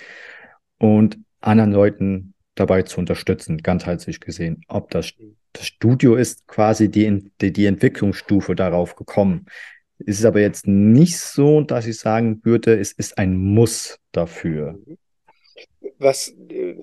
[0.77, 4.61] und anderen Leuten dabei zu unterstützen, ganzheitlich gesehen.
[4.67, 5.13] Ob das,
[5.53, 9.45] das Studio ist quasi die, die, die Entwicklungsstufe darauf gekommen.
[9.99, 14.79] Es ist aber jetzt nicht so, dass ich sagen würde, es ist ein Muss dafür.
[15.97, 16.75] Was äh,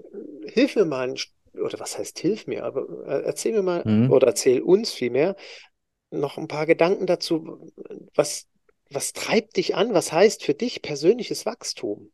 [0.46, 1.14] hilf mir mal,
[1.54, 4.10] oder was heißt hilf mir, aber äh, erzähl mir mal, mhm.
[4.10, 5.36] oder erzähl uns vielmehr,
[6.10, 7.72] noch ein paar Gedanken dazu,
[8.14, 8.46] was
[8.90, 9.94] was treibt dich an?
[9.94, 12.10] Was heißt für dich persönliches Wachstum?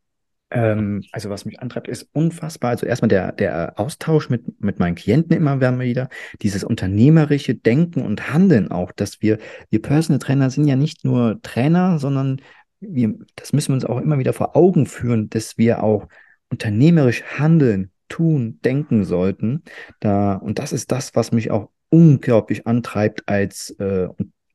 [0.50, 2.70] Ähm, also was mich antreibt, ist unfassbar.
[2.70, 6.08] Also erstmal der, der Austausch mit, mit meinen Klienten immer wieder,
[6.42, 9.38] dieses unternehmerische Denken und Handeln auch, dass wir,
[9.70, 12.40] wir Personal Trainer sind ja nicht nur Trainer, sondern
[12.80, 16.08] wir, das müssen wir uns auch immer wieder vor Augen führen, dass wir auch
[16.50, 19.62] unternehmerisch handeln, tun, denken sollten.
[20.00, 24.08] Da, und das ist das, was mich auch unglaublich antreibt als, äh,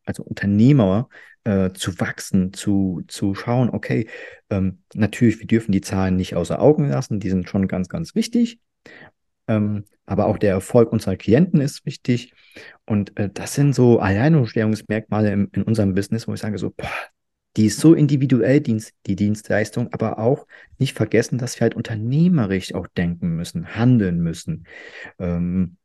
[0.05, 1.09] als Unternehmer,
[1.47, 4.09] äh, zu wachsen, zu, zu schauen, okay,
[4.49, 8.15] ähm, natürlich, wir dürfen die Zahlen nicht außer Augen lassen, die sind schon ganz, ganz
[8.15, 8.59] wichtig.
[9.47, 12.33] Ähm, aber auch der Erfolg unserer Klienten ist wichtig.
[12.85, 16.91] Und äh, das sind so Alleinstellungsmerkmale im, in unserem Business, wo ich sage, so, boah,
[17.55, 22.87] die ist so individuell, die Dienstleistung, aber auch nicht vergessen, dass wir halt unternehmerisch auch
[22.87, 24.67] denken müssen, handeln müssen.
[25.17, 25.77] Ähm,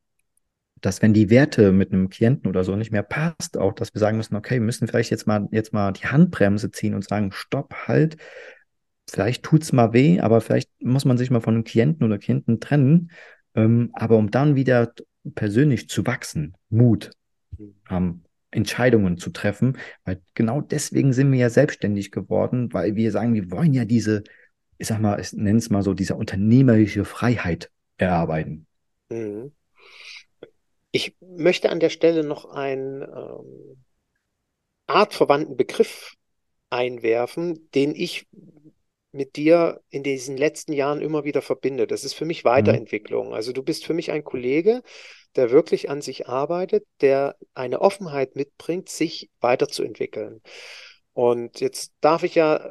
[0.83, 4.01] dass wenn die Werte mit einem Klienten oder so nicht mehr passt, auch, dass wir
[4.01, 7.31] sagen müssen, okay, wir müssen vielleicht jetzt mal, jetzt mal die Handbremse ziehen und sagen,
[7.33, 8.16] stopp, halt,
[9.09, 12.18] vielleicht tut es mal weh, aber vielleicht muss man sich mal von einem Klienten oder
[12.18, 13.11] Klienten trennen,
[13.55, 14.92] ähm, aber um dann wieder
[15.35, 17.12] persönlich zu wachsen, Mut
[17.87, 23.35] haben, Entscheidungen zu treffen, weil genau deswegen sind wir ja selbstständig geworden, weil wir sagen,
[23.35, 24.25] wir wollen ja diese,
[24.79, 28.66] ich sag mal, ich nenne es mal so, diese unternehmerische Freiheit erarbeiten.
[29.11, 29.53] Mhm.
[30.92, 33.85] Ich möchte an der Stelle noch einen ähm,
[34.87, 36.14] artverwandten Begriff
[36.70, 38.26] einwerfen, den ich
[39.11, 41.87] mit dir in diesen letzten Jahren immer wieder verbinde.
[41.87, 42.48] Das ist für mich mhm.
[42.48, 43.35] Weiterentwicklung.
[43.35, 44.83] Also du bist für mich ein Kollege,
[45.37, 50.42] der wirklich an sich arbeitet, der eine Offenheit mitbringt, sich weiterzuentwickeln.
[51.14, 52.70] Und jetzt darf ich ja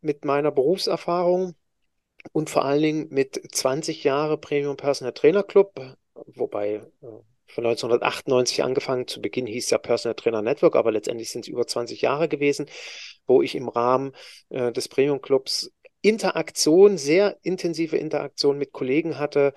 [0.00, 1.54] mit meiner Berufserfahrung
[2.32, 5.78] und vor allen Dingen mit 20 Jahre Premium Personal Trainer Club,
[6.14, 7.06] wobei äh,
[7.54, 9.06] von 1998 angefangen.
[9.06, 12.28] Zu Beginn hieß es ja Personal Trainer Network, aber letztendlich sind es über 20 Jahre
[12.28, 12.66] gewesen,
[13.26, 14.12] wo ich im Rahmen
[14.50, 15.70] äh, des Premium Clubs
[16.02, 19.54] Interaktion, sehr intensive Interaktion mit Kollegen hatte.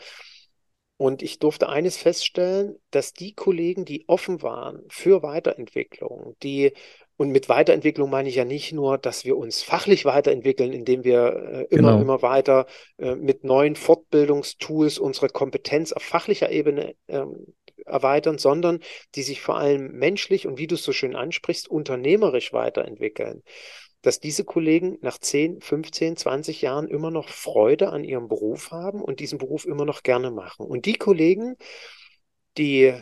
[0.96, 6.74] Und ich durfte eines feststellen, dass die Kollegen, die offen waren für Weiterentwicklung, die
[7.18, 11.66] und mit Weiterentwicklung meine ich ja nicht nur, dass wir uns fachlich weiterentwickeln, indem wir
[11.72, 12.02] äh, immer, genau.
[12.02, 12.68] immer weiter
[13.00, 18.80] äh, mit neuen Fortbildungstools unsere Kompetenz auf fachlicher Ebene ähm, erweitern, sondern
[19.16, 23.44] die sich vor allem menschlich und wie du es so schön ansprichst, unternehmerisch weiterentwickeln.
[24.02, 29.02] Dass diese Kollegen nach 10, 15, 20 Jahren immer noch Freude an ihrem Beruf haben
[29.02, 30.66] und diesen Beruf immer noch gerne machen.
[30.66, 31.56] Und die Kollegen,
[32.58, 32.94] die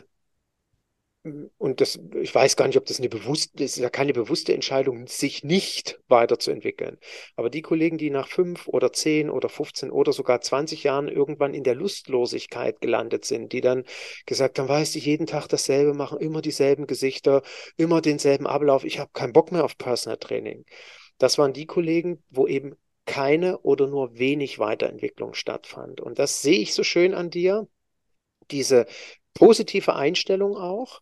[1.58, 4.54] und das, ich weiß gar nicht, ob das eine bewusste, das ist ja keine bewusste
[4.54, 6.98] Entscheidung, sich nicht weiterzuentwickeln.
[7.36, 11.56] Aber die Kollegen, die nach fünf oder zehn oder 15 oder sogar 20 Jahren irgendwann
[11.56, 13.86] in der Lustlosigkeit gelandet sind, die dann
[14.28, 17.42] gesagt haben, weißt du, jeden Tag dasselbe machen, immer dieselben Gesichter,
[17.76, 20.66] immer denselben Ablauf, ich habe keinen Bock mehr auf Personal Training.
[21.18, 26.02] Das waren die Kollegen, wo eben keine oder nur wenig Weiterentwicklung stattfand.
[26.02, 27.68] Und das sehe ich so schön an dir,
[28.52, 28.86] diese
[29.34, 31.02] positive Einstellung auch,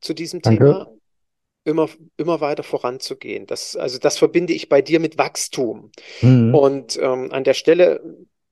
[0.00, 0.64] zu diesem Danke.
[0.64, 0.92] Thema,
[1.64, 3.46] immer, immer weiter voranzugehen.
[3.46, 5.90] Das, also das verbinde ich bei dir mit Wachstum.
[6.22, 6.54] Mhm.
[6.54, 8.02] Und ähm, an der Stelle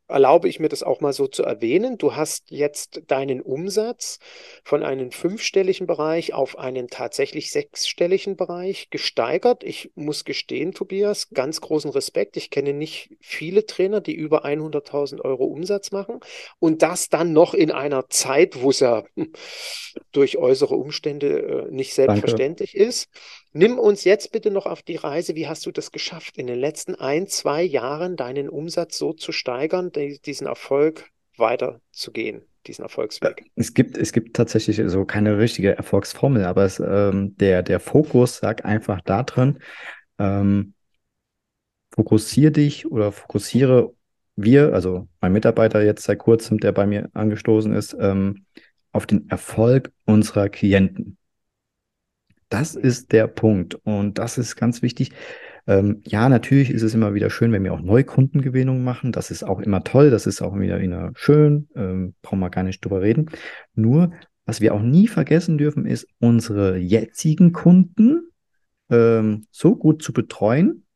[0.09, 1.99] erlaube ich mir das auch mal so zu erwähnen.
[1.99, 4.19] Du hast jetzt deinen Umsatz
[4.65, 9.65] von einem fünfstelligen Bereich auf einen tatsächlich sechsstelligen Bereich gesteigert.
[9.65, 12.37] Ich muss gestehen, Tobias, ganz großen Respekt.
[12.37, 16.21] Ich kenne nicht viele Trainer, die über 100.000 Euro Umsatz machen
[16.59, 19.05] und das dann noch in einer Zeit, wo es ja
[20.13, 22.89] durch äußere Umstände äh, nicht selbstverständlich Danke.
[22.89, 23.09] ist.
[23.57, 25.35] Nimm uns jetzt bitte noch auf die Reise.
[25.35, 29.33] Wie hast du das geschafft, in den letzten ein, zwei Jahren deinen Umsatz so zu
[29.33, 29.91] steigern,
[30.27, 33.41] diesen Erfolg weiterzugehen, diesen Erfolgsweg?
[33.41, 37.81] Äh, es gibt, es gibt tatsächlich so keine richtige Erfolgsformel, aber es, ähm, der, der
[37.81, 39.25] Fokus sagt einfach da
[40.19, 40.75] ähm,
[41.95, 43.95] fokussiere dich oder fokussiere
[44.37, 48.45] wir, also mein Mitarbeiter jetzt seit kurzem, der bei mir angestoßen ist, ähm,
[48.93, 51.17] auf den Erfolg unserer Klienten.
[52.59, 53.75] Das ist der Punkt.
[53.75, 55.13] Und das ist ganz wichtig.
[55.67, 59.13] Ähm, ja, natürlich ist es immer wieder schön, wenn wir auch Neukundengewinnung machen.
[59.13, 60.09] Das ist auch immer toll.
[60.09, 61.69] Das ist auch wieder, wieder schön.
[61.77, 63.31] Ähm, brauchen wir gar nicht drüber reden.
[63.75, 64.13] Nur,
[64.47, 68.23] was wir auch nie vergessen dürfen, ist, unsere jetzigen Kunden
[68.89, 70.87] ähm, so gut zu betreuen,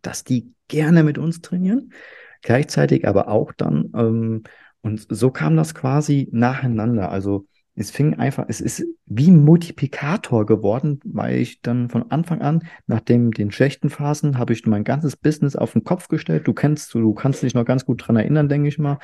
[0.00, 1.92] dass die gerne mit uns trainieren.
[2.40, 4.42] Gleichzeitig aber auch dann, ähm,
[4.80, 7.10] und so kam das quasi nacheinander.
[7.10, 7.46] Also,
[7.76, 12.66] es fing einfach, es ist wie ein Multiplikator geworden, weil ich dann von Anfang an,
[12.86, 16.48] nach dem, den schlechten Phasen, habe ich mein ganzes Business auf den Kopf gestellt.
[16.48, 18.98] Du kennst, du, du kannst dich noch ganz gut dran erinnern, denke ich mal.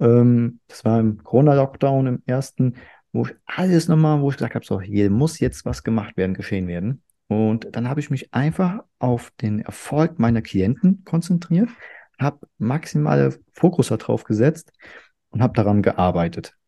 [0.00, 2.74] Ähm, das war im Corona-Lockdown im ersten,
[3.12, 6.34] wo ich alles nochmal, wo ich gesagt habe, so, hier muss jetzt was gemacht werden,
[6.34, 7.02] geschehen werden.
[7.28, 11.70] Und dann habe ich mich einfach auf den Erfolg meiner Klienten konzentriert,
[12.18, 14.72] habe maximale Fokus darauf gesetzt
[15.30, 16.59] und habe daran gearbeitet.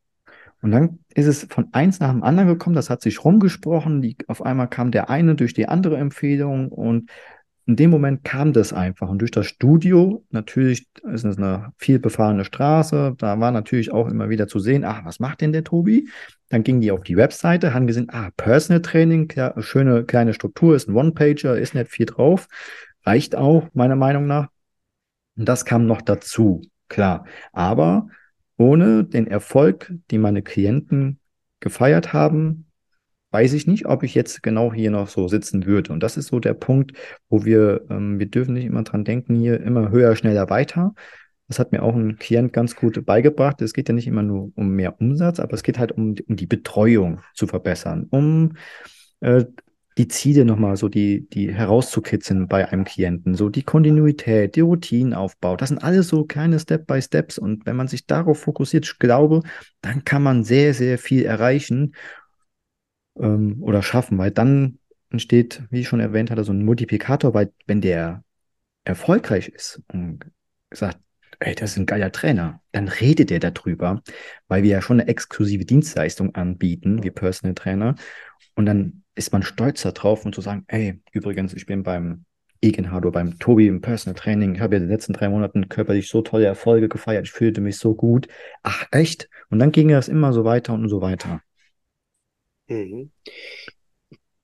[0.63, 4.17] Und dann ist es von eins nach dem anderen gekommen, das hat sich rumgesprochen, die,
[4.29, 7.11] auf einmal kam der eine durch die andere Empfehlung und
[7.67, 9.09] in dem Moment kam das einfach.
[9.09, 14.09] Und durch das Studio, natürlich ist es eine viel befahrene Straße, da war natürlich auch
[14.09, 16.09] immer wieder zu sehen, ach, was macht denn der Tobi?
[16.49, 20.75] Dann gingen die auf die Webseite, haben gesehen, ah, Personal Training, klar, schöne kleine Struktur,
[20.75, 22.49] ist ein One-Pager, ist nicht viel drauf,
[23.05, 24.49] reicht auch, meiner Meinung nach.
[25.37, 27.27] Und das kam noch dazu, klar.
[27.53, 28.09] Aber
[28.57, 31.19] ohne den Erfolg, den meine Klienten
[31.61, 32.67] gefeiert haben,
[33.31, 35.93] weiß ich nicht, ob ich jetzt genau hier noch so sitzen würde.
[35.93, 36.93] Und das ist so der Punkt,
[37.29, 40.95] wo wir, ähm, wir dürfen nicht immer dran denken, hier immer höher, schneller, weiter.
[41.49, 43.61] Das hat mir auch ein Klient ganz gut beigebracht.
[43.63, 46.37] Es geht ja nicht immer nur um mehr Umsatz, aber es geht halt um, um
[46.37, 48.57] die Betreuung zu verbessern, um
[49.21, 49.45] äh,
[49.99, 55.57] die Ziele nochmal so die, die herauszukitzeln bei einem Klienten, so die Kontinuität, die Routinenaufbau.
[55.57, 57.39] Das sind alles so kleine Step-by-Steps.
[57.39, 59.43] Und wenn man sich darauf fokussiert, ich glaube,
[59.83, 61.95] dann kann man sehr, sehr viel erreichen
[63.19, 64.79] ähm, oder schaffen, weil dann
[65.11, 68.25] entsteht, wie ich schon erwähnt hatte, so ein Multiplikator, weil wenn der
[68.85, 70.21] erfolgreich ist und
[70.73, 70.99] sagt,
[71.39, 74.03] ey, das ist ein geiler Trainer, dann redet er darüber,
[74.49, 77.95] weil wir ja schon eine exklusive Dienstleistung anbieten, wie Personal Trainer.
[78.55, 82.25] Und dann ist man stolz darauf und zu sagen, ey, übrigens, ich bin beim
[82.63, 84.55] Egenhard oder beim Tobi im Personal Training.
[84.55, 87.27] Ich habe ja in den letzten drei Monaten körperlich so tolle Erfolge gefeiert.
[87.27, 88.29] Ich fühlte mich so gut.
[88.63, 89.29] Ach, echt?
[89.51, 91.43] Und dann ging das immer so weiter und so weiter.
[92.69, 93.11] Mhm.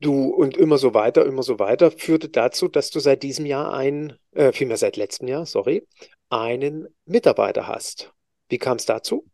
[0.00, 3.72] Du und immer so weiter, immer so weiter führte dazu, dass du seit diesem Jahr
[3.72, 5.86] ein, äh, vielmehr seit letztem Jahr, sorry,
[6.28, 8.12] einen Mitarbeiter hast.
[8.48, 9.26] Wie kam es dazu?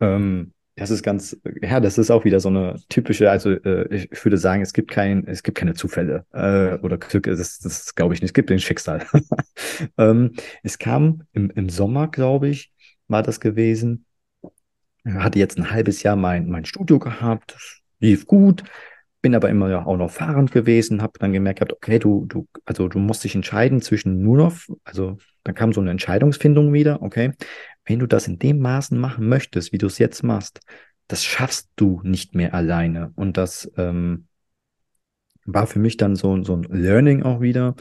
[0.00, 4.24] Ähm, das ist ganz, ja, das ist auch wieder so eine typische, also äh, ich
[4.24, 8.14] würde sagen, es gibt kein, es gibt keine Zufälle äh, oder Glück, das, das glaube
[8.14, 9.04] ich nicht, es gibt den Schicksal.
[9.98, 12.72] ähm, es kam im, im Sommer, glaube ich,
[13.08, 14.04] war das gewesen.
[15.04, 17.56] Hatte jetzt ein halbes Jahr mein, mein Studio gehabt,
[17.98, 18.62] lief gut,
[19.20, 22.88] bin aber immer ja auch noch fahrend gewesen, habe dann gemerkt, okay, du, du, also
[22.88, 27.32] du musst dich entscheiden zwischen nur noch, also dann kam so eine Entscheidungsfindung wieder, okay,
[27.84, 30.60] wenn du das in dem Maßen machen möchtest, wie du es jetzt machst,
[31.08, 33.12] das schaffst du nicht mehr alleine.
[33.16, 34.26] Und das ähm,
[35.46, 37.74] war für mich dann so, so ein Learning auch wieder,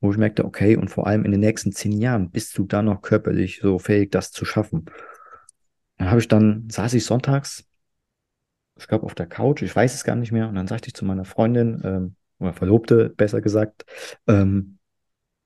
[0.00, 2.82] wo ich merkte, okay, und vor allem in den nächsten zehn Jahren bist du da
[2.82, 4.84] noch körperlich so fähig, das zu schaffen.
[5.96, 7.64] Dann habe ich dann, saß ich sonntags
[8.76, 10.48] ich glaube, auf der Couch, ich weiß es gar nicht mehr.
[10.48, 13.84] Und dann sagte ich zu meiner Freundin, ähm, oder Verlobte, besser gesagt,
[14.26, 14.78] ähm,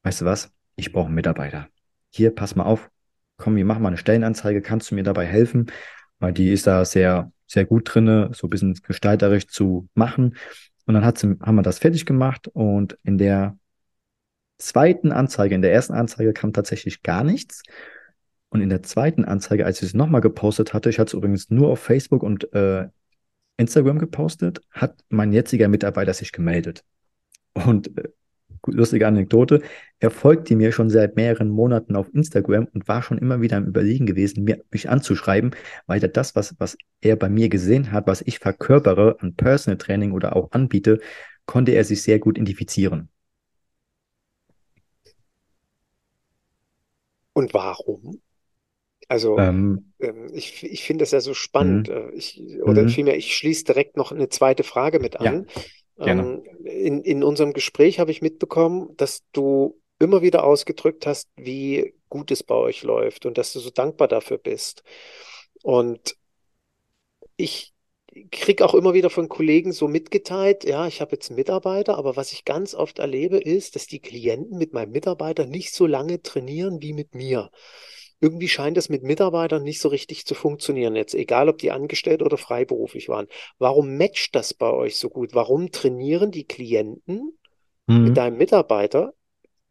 [0.03, 1.69] weißt du was, ich brauche einen Mitarbeiter.
[2.11, 2.91] Hier, pass mal auf,
[3.37, 5.71] komm, wir machen mal eine Stellenanzeige, kannst du mir dabei helfen?
[6.19, 10.37] Weil die ist da sehr, sehr gut drinne, so ein bisschen gestalterisch zu machen.
[10.87, 13.59] Und dann hat sie, haben wir das fertig gemacht und in der
[14.57, 17.63] zweiten Anzeige, in der ersten Anzeige kam tatsächlich gar nichts.
[18.49, 21.51] Und in der zweiten Anzeige, als ich es nochmal gepostet hatte, ich hatte es übrigens
[21.51, 22.89] nur auf Facebook und äh,
[23.59, 26.85] Instagram gepostet, hat mein jetziger Mitarbeiter sich gemeldet.
[27.55, 28.09] Und äh,
[28.67, 29.63] lustige Anekdote,
[29.99, 33.67] er folgte mir schon seit mehreren Monaten auf Instagram und war schon immer wieder am
[33.67, 35.55] Überlegen gewesen, mir, mich anzuschreiben,
[35.87, 39.79] weil er das, was, was er bei mir gesehen hat, was ich verkörpere an Personal
[39.79, 41.01] Training oder auch anbiete,
[41.47, 43.09] konnte er sich sehr gut identifizieren.
[47.33, 48.21] Und warum?
[49.09, 51.89] Also ähm, ähm, ich, ich finde das ja so spannend.
[51.89, 51.95] Mhm.
[51.95, 52.89] Äh, ich, oder mhm.
[52.91, 55.47] vielmehr, ich schließe direkt noch eine zweite Frage mit an.
[55.99, 56.07] Ja.
[56.07, 61.95] Ähm, in, in unserem Gespräch habe ich mitbekommen, dass du immer wieder ausgedrückt hast, wie
[62.09, 64.85] gut es bei euch läuft und dass du so dankbar dafür bist.
[65.63, 66.17] Und
[67.37, 67.75] ich
[68.31, 72.17] kriege auch immer wieder von Kollegen so mitgeteilt, ja, ich habe jetzt einen Mitarbeiter, aber
[72.17, 76.23] was ich ganz oft erlebe, ist, dass die Klienten mit meinem Mitarbeiter nicht so lange
[76.23, 77.51] trainieren wie mit mir
[78.21, 82.23] irgendwie scheint es mit Mitarbeitern nicht so richtig zu funktionieren jetzt, egal ob die angestellt
[82.23, 83.29] oder freiberuflich waren.
[83.59, 85.35] Warum matcht das bei euch so gut?
[85.35, 87.39] Warum trainieren die Klienten
[87.87, 88.05] mhm.
[88.05, 89.13] mit deinem Mitarbeiter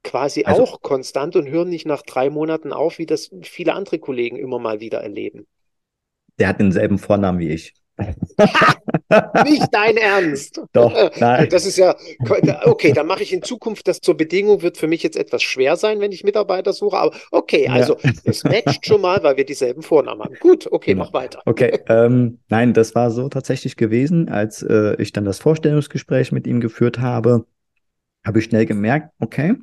[0.04, 4.00] quasi also, auch konstant und hören nicht nach drei Monaten auf, wie das viele andere
[4.00, 5.48] Kollegen immer mal wieder erleben?
[6.39, 7.74] Der hat denselben Vornamen wie ich.
[9.45, 10.62] Nicht dein Ernst.
[10.74, 11.48] Doch, nein.
[11.50, 11.95] Das ist ja,
[12.66, 15.76] okay, dann mache ich in Zukunft das zur Bedingung, wird für mich jetzt etwas schwer
[15.76, 18.12] sein, wenn ich Mitarbeiter suche, aber okay, also ja.
[18.24, 20.36] es matcht schon mal, weil wir dieselben Vornamen haben.
[20.39, 21.06] Gut, okay, genau.
[21.06, 21.41] mach weiter.
[21.45, 26.45] Okay, ähm, nein, das war so tatsächlich gewesen, als äh, ich dann das Vorstellungsgespräch mit
[26.45, 27.45] ihm geführt habe,
[28.26, 29.56] habe ich schnell gemerkt, okay,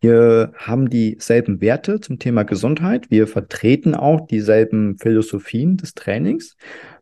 [0.00, 3.10] wir haben dieselben Werte zum Thema Gesundheit.
[3.10, 6.56] Wir vertreten auch dieselben Philosophien des Trainings.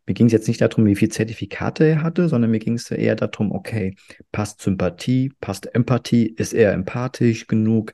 [0.06, 2.90] Mir ging es jetzt nicht darum, wie viele Zertifikate er hatte, sondern mir ging es
[2.90, 3.96] eher darum, okay,
[4.32, 7.92] passt Sympathie, passt Empathie, ist er empathisch genug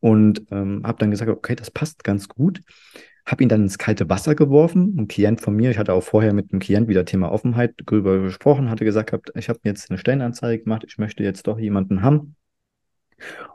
[0.00, 2.60] und ähm, habe dann gesagt, okay, das passt ganz gut.
[3.24, 4.96] Habe ihn dann ins kalte Wasser geworfen.
[4.98, 8.18] Ein Klient von mir, ich hatte auch vorher mit einem Klient wieder Thema Offenheit darüber
[8.18, 12.34] gesprochen, hatte gesagt, ich habe jetzt eine Stellenanzeige gemacht, ich möchte jetzt doch jemanden haben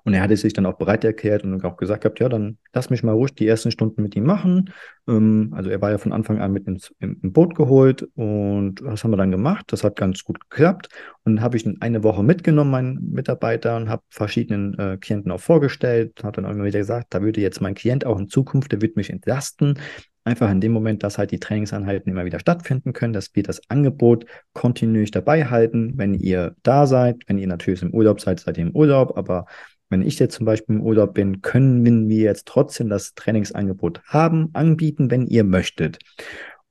[0.03, 2.89] und er hatte sich dann auch bereit erklärt und auch gesagt gehabt, ja, dann lass
[2.89, 4.73] mich mal ruhig die ersten Stunden mit ihm machen.
[5.07, 8.75] Ähm, also er war ja von Anfang an mit ins im, im, Boot geholt und
[8.81, 9.65] das haben wir dann gemacht.
[9.67, 10.89] Das hat ganz gut geklappt.
[11.23, 15.41] Und dann habe ich eine Woche mitgenommen, meinen Mitarbeiter, und habe verschiedenen äh, Klienten auch
[15.41, 16.23] vorgestellt.
[16.23, 18.81] Habe dann auch immer wieder gesagt, da würde jetzt mein Klient auch in Zukunft, der
[18.81, 19.79] wird mich entlasten.
[20.27, 23.61] Einfach in dem Moment, dass halt die Trainingseinheiten immer wieder stattfinden können, dass wir das
[23.69, 25.93] Angebot kontinuierlich dabei halten.
[25.95, 29.45] Wenn ihr da seid, wenn ihr natürlich im Urlaub seid, seid ihr im Urlaub, aber
[29.87, 34.49] wenn ich jetzt zum Beispiel im Urlaub bin, können wir jetzt trotzdem das Trainingsangebot haben,
[34.51, 35.99] anbieten, wenn ihr möchtet.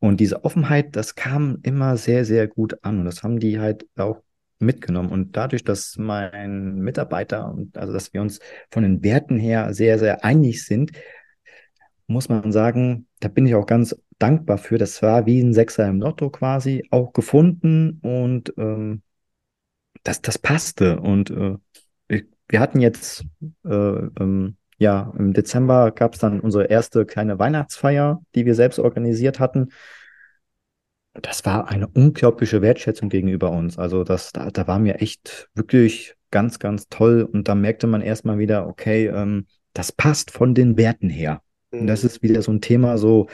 [0.00, 2.98] Und diese Offenheit, das kam immer sehr, sehr gut an.
[2.98, 4.20] Und das haben die halt auch
[4.58, 5.08] mitgenommen.
[5.08, 8.38] Und dadurch, dass mein Mitarbeiter also dass wir uns
[8.70, 10.92] von den Werten her sehr, sehr einig sind,
[12.06, 14.78] muss man sagen, da bin ich auch ganz dankbar für.
[14.78, 19.02] Das war wie ein Sechser im Lotto quasi auch gefunden und ähm,
[20.02, 21.00] das, das passte.
[21.00, 21.56] Und äh,
[22.48, 23.24] wir hatten jetzt,
[23.64, 28.78] äh, ähm, ja, im Dezember gab es dann unsere erste kleine Weihnachtsfeier, die wir selbst
[28.78, 29.70] organisiert hatten.
[31.14, 33.78] Das war eine unglaubliche Wertschätzung gegenüber uns.
[33.78, 37.22] Also das, da, da war mir echt wirklich ganz, ganz toll.
[37.22, 41.42] Und da merkte man erstmal wieder, okay, ähm, das passt von den Werten her.
[41.80, 42.08] Und das mhm.
[42.08, 43.28] ist wieder so ein Thema, so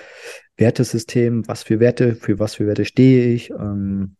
[0.57, 4.17] Wertesystem, was für Werte, für was für Werte stehe ich ähm,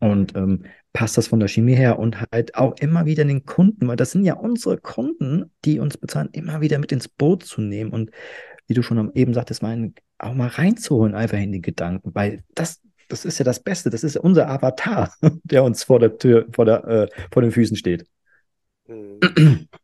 [0.00, 3.88] und ähm, passt das von der Chemie her und halt auch immer wieder den Kunden,
[3.88, 7.60] weil das sind ja unsere Kunden, die uns bezahlen, immer wieder mit ins Boot zu
[7.60, 8.10] nehmen und
[8.66, 12.80] wie du schon eben sagtest, mal auch mal reinzuholen, einfach in die Gedanken, weil das,
[13.08, 15.12] das ist ja das Beste, das ist ja unser Avatar,
[15.44, 18.06] der uns vor der Tür, vor, der, äh, vor den Füßen steht.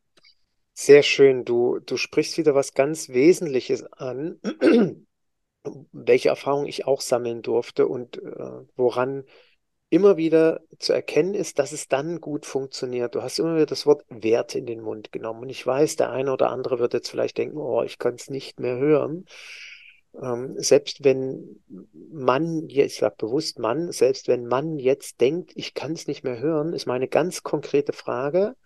[0.82, 1.44] Sehr schön.
[1.44, 4.40] Du, du sprichst wieder was ganz Wesentliches an,
[5.92, 9.24] welche Erfahrung ich auch sammeln durfte und äh, woran
[9.90, 13.14] immer wieder zu erkennen ist, dass es dann gut funktioniert.
[13.14, 15.42] Du hast immer wieder das Wort Wert in den Mund genommen.
[15.42, 18.30] Und ich weiß, der eine oder andere wird jetzt vielleicht denken, oh, ich kann es
[18.30, 19.26] nicht mehr hören.
[20.18, 21.60] Ähm, selbst wenn
[22.10, 26.38] man, ich sage bewusst Mann, selbst wenn man jetzt denkt, ich kann es nicht mehr
[26.38, 28.56] hören, ist meine ganz konkrete Frage,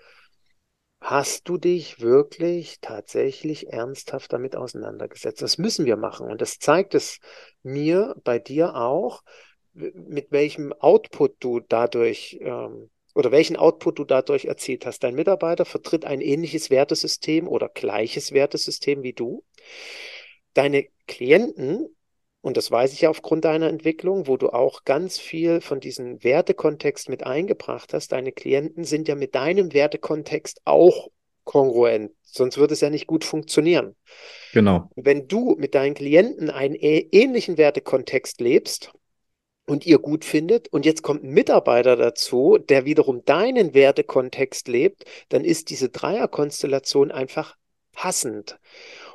[1.06, 5.42] Hast du dich wirklich tatsächlich ernsthaft damit auseinandergesetzt?
[5.42, 6.30] Das müssen wir machen.
[6.30, 7.18] Und das zeigt es
[7.62, 9.22] mir bei dir auch,
[9.74, 15.00] mit welchem Output du dadurch ähm, oder welchen Output du dadurch erzielt hast.
[15.00, 19.44] Dein Mitarbeiter vertritt ein ähnliches Wertesystem oder gleiches Wertesystem wie du.
[20.54, 21.93] Deine Klienten
[22.44, 26.22] und das weiß ich ja aufgrund deiner Entwicklung, wo du auch ganz viel von diesem
[26.22, 28.12] Wertekontext mit eingebracht hast.
[28.12, 31.08] Deine Klienten sind ja mit deinem Wertekontext auch
[31.44, 33.96] kongruent, sonst würde es ja nicht gut funktionieren.
[34.52, 34.90] Genau.
[34.94, 38.92] Wenn du mit deinen Klienten einen ähnlichen Wertekontext lebst,
[39.66, 45.06] und ihr gut findet und jetzt kommt ein Mitarbeiter dazu, der wiederum deinen Wertekontext lebt,
[45.30, 47.56] dann ist diese Dreierkonstellation einfach
[47.94, 48.58] passend.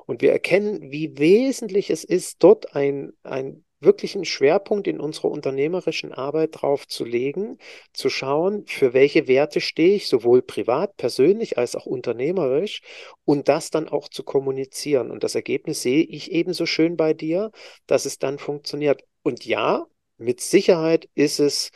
[0.10, 6.14] Und wir erkennen, wie wesentlich es ist, dort ein, ein wirklichen Schwerpunkt in unserer unternehmerischen
[6.14, 7.60] Arbeit drauf zu legen,
[7.94, 12.82] zu schauen, für welche Werte stehe ich, sowohl privat, persönlich als auch unternehmerisch,
[13.24, 15.12] und das dann auch zu kommunizieren.
[15.12, 17.52] Und das Ergebnis sehe ich ebenso schön bei dir,
[17.86, 19.04] dass es dann funktioniert.
[19.22, 19.86] Und ja,
[20.18, 21.70] mit Sicherheit ist es,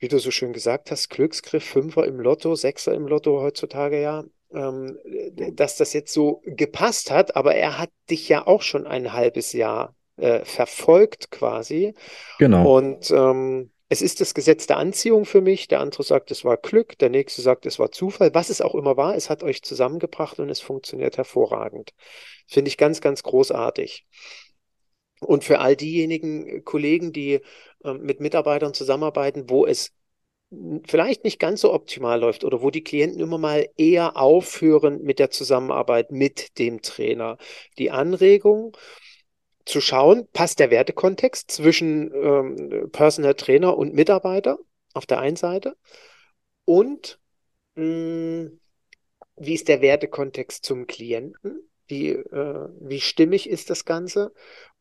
[0.00, 4.24] wie du so schön gesagt hast, Glücksgriff, Fünfer im Lotto, Sechser im Lotto heutzutage ja
[4.52, 4.98] ähm,
[5.52, 9.52] dass das jetzt so gepasst hat, aber er hat dich ja auch schon ein halbes
[9.52, 11.94] Jahr äh, verfolgt quasi.
[12.38, 12.76] Genau.
[12.76, 15.68] Und ähm, es ist das Gesetz der Anziehung für mich.
[15.68, 18.34] Der andere sagt, es war Glück, der nächste sagt, es war Zufall.
[18.34, 21.92] Was es auch immer war, es hat euch zusammengebracht und es funktioniert hervorragend.
[22.48, 24.06] Finde ich ganz, ganz großartig.
[25.20, 27.40] Und für all diejenigen Kollegen, die
[27.84, 29.92] äh, mit Mitarbeitern zusammenarbeiten, wo es
[30.86, 35.18] vielleicht nicht ganz so optimal läuft oder wo die Klienten immer mal eher aufhören mit
[35.18, 37.36] der Zusammenarbeit mit dem Trainer.
[37.78, 38.76] Die Anregung
[39.64, 44.58] zu schauen, passt der Wertekontext zwischen ähm, Personal Trainer und Mitarbeiter
[44.94, 45.76] auf der einen Seite
[46.64, 47.18] und
[47.74, 48.60] mh, hm,
[49.36, 51.68] wie ist der Wertekontext zum Klienten?
[51.88, 54.32] Wie, äh, wie stimmig ist das Ganze?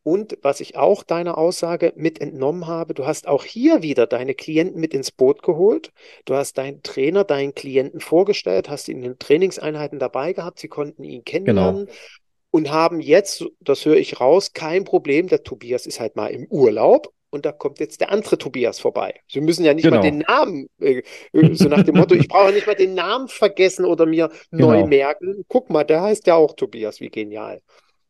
[0.08, 4.36] Und was ich auch deiner Aussage mit entnommen habe, du hast auch hier wieder deine
[4.36, 5.91] Klienten mit ins Boot geholt.
[6.26, 10.68] Du hast deinen Trainer, deinen Klienten vorgestellt, hast ihn in den Trainingseinheiten dabei gehabt, sie
[10.68, 11.97] konnten ihn kennenlernen genau.
[12.51, 15.28] und haben jetzt, das höre ich raus, kein Problem.
[15.28, 19.16] Der Tobias ist halt mal im Urlaub und da kommt jetzt der andere Tobias vorbei.
[19.28, 19.97] Sie müssen ja nicht Genau.
[19.97, 21.01] mal den Namen, äh,
[21.34, 24.84] äh, so nach dem Motto, ich brauche nicht mal den Namen vergessen oder mir neu
[24.84, 24.88] Genau.
[24.88, 25.45] merken.
[25.47, 27.62] Guck mal, der heißt ja auch Tobias, wie genial.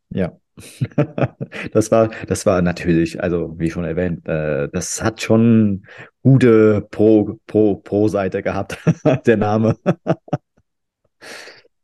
[0.09, 0.37] Ja.
[1.73, 5.85] Das war, das war natürlich, also wie schon erwähnt, äh, das hat schon
[6.23, 8.77] gute Pro, Pro, Pro-Seite gehabt,
[9.25, 9.77] der Name.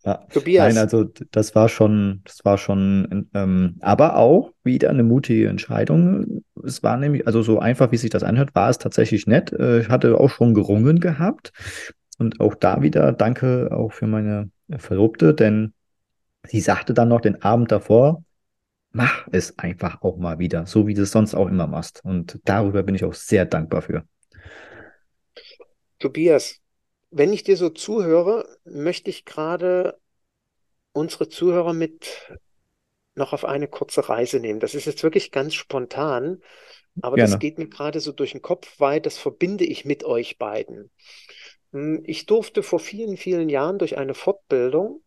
[0.03, 0.13] Ja.
[0.13, 5.47] Nein, Tobias, also das war schon, das war schon, ähm, aber auch wieder eine mutige
[5.47, 6.43] Entscheidung.
[6.63, 9.51] Es war nämlich, also so einfach, wie sich das anhört, war es tatsächlich nett.
[9.53, 11.51] Äh, Ich hatte auch schon gerungen gehabt.
[12.17, 15.73] Und auch da wieder danke auch für meine Verlobte, denn
[16.47, 18.23] sie sagte dann noch den Abend davor,
[18.91, 22.03] mach es einfach auch mal wieder, so wie du es sonst auch immer machst.
[22.05, 24.05] Und darüber bin ich auch sehr dankbar für.
[25.99, 26.59] Tobias,
[27.11, 29.99] wenn ich dir so zuhöre, möchte ich gerade
[30.93, 32.37] unsere Zuhörer mit
[33.15, 34.59] noch auf eine kurze Reise nehmen.
[34.59, 36.41] Das ist jetzt wirklich ganz spontan,
[37.01, 37.39] aber das Gerne.
[37.39, 40.91] geht mir gerade so durch den Kopf, weil das verbinde ich mit euch beiden.
[41.73, 45.03] Hm, Ich durfte vor vielen, vielen Jahren durch eine Fortbildung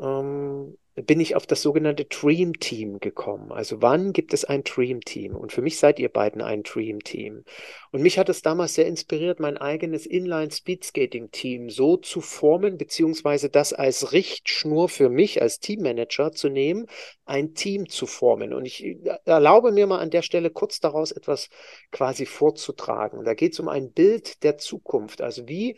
[0.00, 0.76] ähm,
[1.06, 3.52] bin ich auf das sogenannte Dream Team gekommen.
[3.52, 5.36] Also wann gibt es ein Dream Team?
[5.36, 7.44] Und für mich seid ihr beiden ein Dream Team.
[7.92, 12.78] Und mich hat es damals sehr inspiriert, mein eigenes Inline Speedskating Team so zu formen,
[12.78, 16.86] beziehungsweise das als Richtschnur für mich als Teammanager zu nehmen,
[17.24, 18.52] ein Team zu formen.
[18.52, 21.48] Und ich erlaube mir mal an der Stelle kurz daraus etwas
[21.92, 23.24] quasi vorzutragen.
[23.24, 25.20] Da geht es um ein Bild der Zukunft.
[25.22, 25.76] Also wie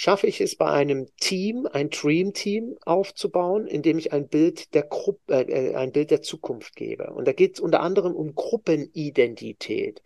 [0.00, 4.84] schaffe ich es bei einem Team, ein Dream Team aufzubauen, indem ich ein Bild der
[4.84, 7.12] Gruppe, äh, ein Bild der Zukunft gebe.
[7.12, 10.00] Und da geht es unter anderem um Gruppenidentität,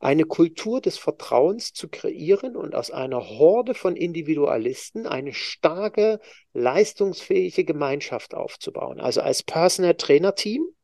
[0.00, 6.20] eine Kultur des Vertrauens zu kreieren und aus einer Horde von Individualisten eine starke,
[6.54, 8.98] leistungsfähige Gemeinschaft aufzubauen.
[8.98, 10.74] Also als Personal Trainer Team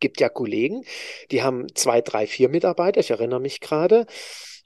[0.00, 0.84] gibt ja Kollegen,
[1.30, 3.00] die haben zwei, drei, vier Mitarbeiter.
[3.00, 4.06] Ich erinnere mich gerade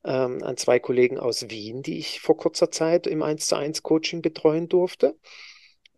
[0.04, 3.82] ähm, an zwei Kollegen aus Wien, die ich vor kurzer Zeit im 1 zu 1
[3.82, 5.16] Coaching betreuen durfte.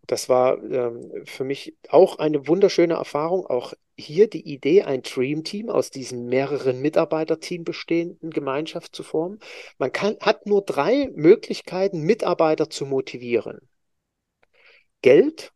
[0.07, 3.45] Das war ähm, für mich auch eine wunderschöne Erfahrung.
[3.45, 9.39] Auch hier die Idee, ein Dream Team aus diesem mehreren Mitarbeiterteam bestehenden Gemeinschaft zu formen.
[9.77, 13.67] Man kann, hat nur drei Möglichkeiten, Mitarbeiter zu motivieren.
[15.01, 15.51] Geld,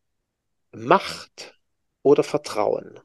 [0.73, 1.57] Macht
[2.03, 2.99] oder Vertrauen.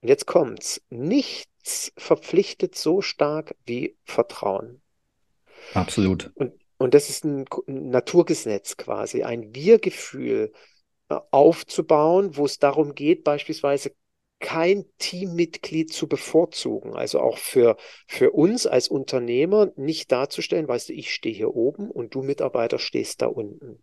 [0.00, 0.80] Und jetzt kommt's.
[0.90, 4.80] Nichts verpflichtet so stark wie Vertrauen.
[5.74, 6.30] Absolut.
[6.34, 10.52] Und, und das ist ein, ein Naturgesetz quasi, ein Wir-Gefühl
[11.08, 13.92] äh, aufzubauen, wo es darum geht, beispielsweise
[14.40, 16.94] kein Teammitglied zu bevorzugen.
[16.94, 17.76] Also auch für,
[18.06, 22.78] für uns als Unternehmer nicht darzustellen, weißt du, ich stehe hier oben und du Mitarbeiter
[22.78, 23.82] stehst da unten.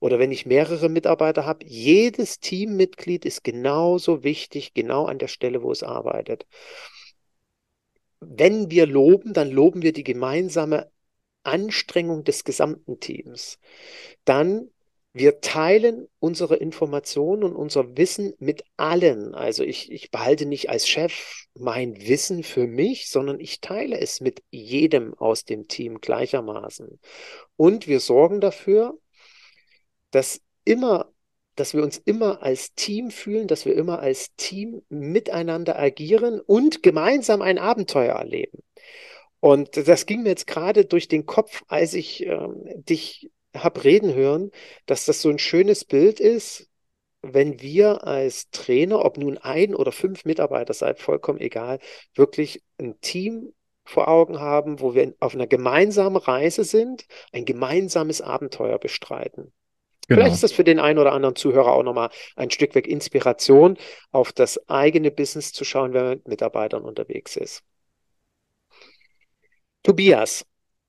[0.00, 5.62] Oder wenn ich mehrere Mitarbeiter habe, jedes Teammitglied ist genauso wichtig, genau an der Stelle,
[5.62, 6.46] wo es arbeitet.
[8.20, 10.90] Wenn wir loben, dann loben wir die gemeinsame
[11.44, 13.58] Anstrengung des gesamten Teams.
[14.24, 14.70] Dann
[15.14, 19.34] wir teilen unsere Informationen und unser Wissen mit allen.
[19.34, 24.20] Also ich, ich behalte nicht als Chef mein Wissen für mich, sondern ich teile es
[24.20, 27.00] mit jedem aus dem Team gleichermaßen.
[27.56, 28.96] Und wir sorgen dafür,
[30.10, 31.12] dass immer,
[31.56, 36.82] dass wir uns immer als Team fühlen, dass wir immer als Team miteinander agieren und
[36.82, 38.62] gemeinsam ein Abenteuer erleben.
[39.40, 44.14] Und das ging mir jetzt gerade durch den Kopf, als ich ähm, dich habe reden
[44.14, 44.50] hören,
[44.86, 46.68] dass das so ein schönes Bild ist,
[47.22, 51.80] wenn wir als Trainer, ob nun ein oder fünf Mitarbeiter seid, vollkommen egal,
[52.14, 53.52] wirklich ein Team
[53.84, 59.52] vor Augen haben, wo wir auf einer gemeinsamen Reise sind, ein gemeinsames Abenteuer bestreiten.
[60.08, 60.34] Vielleicht Genau.
[60.34, 63.76] ist das für den einen oder anderen Zuhörer auch nochmal ein Stück weg Inspiration,
[64.10, 67.62] auf das eigene Business zu schauen, wenn man mit Mitarbeitern unterwegs ist.
[69.82, 70.44] Tobias,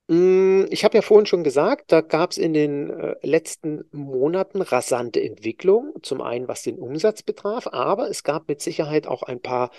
[0.07, 4.61] mh, ich habe ja vorhin schon gesagt, da gab es in den äh, letzten Monaten
[4.61, 9.41] rasante Entwicklung, zum einen was den Umsatz betraf, aber es gab mit Sicherheit auch ein
[9.41, 9.72] paar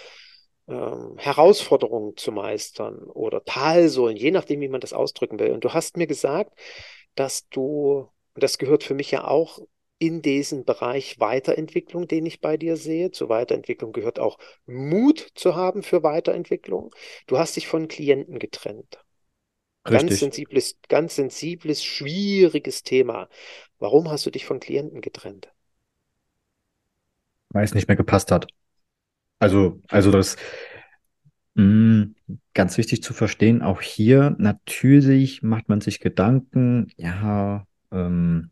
[0.69, 5.53] ähm, Herausforderungen zu meistern oder Talsohlen, je nachdem, wie man das ausdrücken will.
[5.53, 6.55] Und du hast mir gesagt,
[7.15, 8.09] dass du,
[8.41, 9.59] und das gehört für mich ja auch
[9.99, 13.11] in diesen Bereich Weiterentwicklung, den ich bei dir sehe.
[13.11, 16.95] Zur Weiterentwicklung gehört auch Mut zu haben für Weiterentwicklung.
[17.27, 19.05] Du hast dich von Klienten getrennt.
[19.89, 20.21] Ganz Richtig.
[20.21, 23.29] sensibles, ganz sensibles, schwieriges Thema.
[23.79, 25.53] Warum hast du dich von Klienten getrennt?
[27.51, 28.47] Weil es nicht mehr gepasst hat.
[29.41, 30.37] Also, also das
[31.55, 32.09] mh,
[32.55, 38.51] ganz wichtig zu verstehen, auch hier natürlich macht man sich Gedanken, ja, ähm,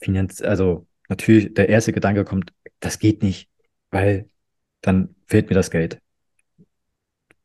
[0.00, 3.48] Finanz, also natürlich der erste Gedanke kommt, das geht nicht,
[3.90, 4.28] weil
[4.80, 6.00] dann fehlt mir das Geld.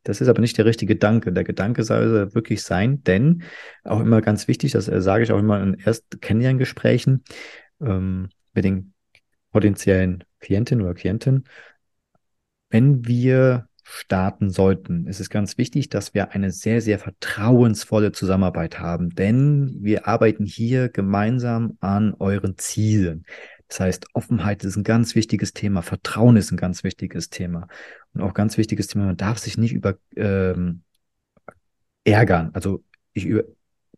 [0.03, 1.33] Das ist aber nicht der richtige Gedanke.
[1.33, 3.43] Der Gedanke soll wirklich sein, denn
[3.83, 7.23] auch immer ganz wichtig, das äh, sage ich auch immer in erst Kennenlerngesprächen
[7.81, 8.93] ähm, mit den
[9.51, 11.43] potenziellen Klientinnen oder Klienten,
[12.69, 18.79] wenn wir starten sollten, ist es ganz wichtig, dass wir eine sehr, sehr vertrauensvolle Zusammenarbeit
[18.79, 23.25] haben, denn wir arbeiten hier gemeinsam an euren Zielen.
[23.69, 27.67] Das heißt, Offenheit ist ein ganz wichtiges Thema, Vertrauen ist ein ganz wichtiges Thema
[28.13, 29.05] und auch ganz wichtiges Thema.
[29.05, 30.81] Man darf sich nicht über ähm,
[32.03, 32.51] ärgern.
[32.53, 32.83] Also
[33.13, 33.43] ich über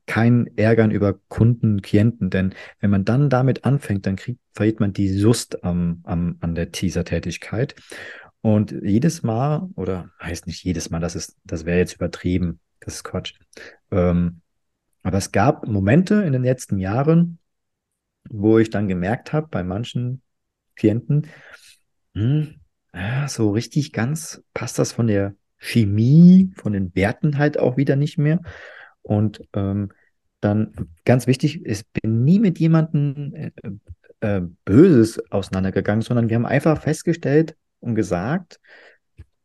[0.05, 4.91] kein Ärgern über Kunden, Klienten, denn wenn man dann damit anfängt, dann kriegt, verliert man
[4.91, 7.75] die Lust am, am, an der Teaser-Tätigkeit.
[8.41, 12.95] Und jedes Mal, oder heißt nicht jedes Mal, das ist, das wäre jetzt übertrieben, das
[12.95, 13.33] ist Quatsch.
[13.91, 14.41] Ähm,
[15.03, 17.39] aber es gab Momente in den letzten Jahren,
[18.29, 20.21] wo ich dann gemerkt habe, bei manchen
[20.75, 21.27] Klienten,
[22.13, 22.55] hm,
[23.27, 28.17] so richtig ganz passt das von der Chemie, von den Werten halt auch wieder nicht
[28.17, 28.39] mehr.
[29.01, 29.91] Und ähm,
[30.41, 33.51] dann ganz wichtig, ich bin nie mit jemandem äh,
[34.21, 38.59] äh, Böses auseinandergegangen, sondern wir haben einfach festgestellt, und gesagt,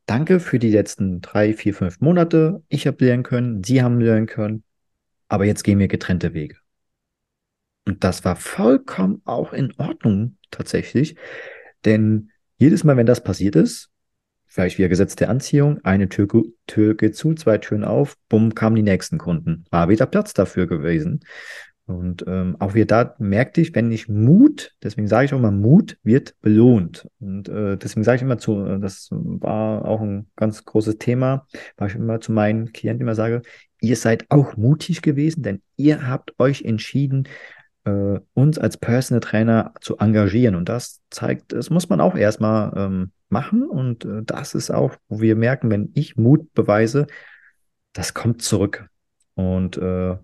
[0.06, 2.62] danke für die letzten drei, vier, fünf Monate.
[2.68, 4.64] Ich habe lernen können, Sie haben lernen können,
[5.28, 6.56] aber jetzt gehen wir getrennte Wege.
[7.86, 11.16] Und das war vollkommen auch in Ordnung tatsächlich,
[11.84, 13.90] denn jedes Mal, wenn das passiert ist,
[14.46, 16.28] vielleicht wieder Gesetz der Anziehung, eine Tür,
[16.66, 19.64] Tür geht zu, zwei Türen auf, bumm, kamen die nächsten Kunden.
[19.70, 21.24] War wieder Platz dafür gewesen.
[21.86, 25.50] Und ähm, auch wieder da merkte ich, wenn ich Mut, deswegen sage ich auch mal,
[25.50, 27.06] Mut wird belohnt.
[27.20, 31.46] Und äh, deswegen sage ich immer zu, äh, das war auch ein ganz großes Thema,
[31.76, 33.42] weil ich immer zu meinen Klienten immer sage,
[33.82, 37.28] ihr seid auch mutig gewesen, denn ihr habt euch entschieden,
[37.84, 40.54] äh, uns als Personal Trainer zu engagieren.
[40.54, 43.68] Und das zeigt, das muss man auch erstmal ähm, machen.
[43.68, 47.06] Und äh, das ist auch, wo wir merken, wenn ich Mut beweise,
[47.92, 48.86] das kommt zurück.
[49.34, 50.16] Und äh,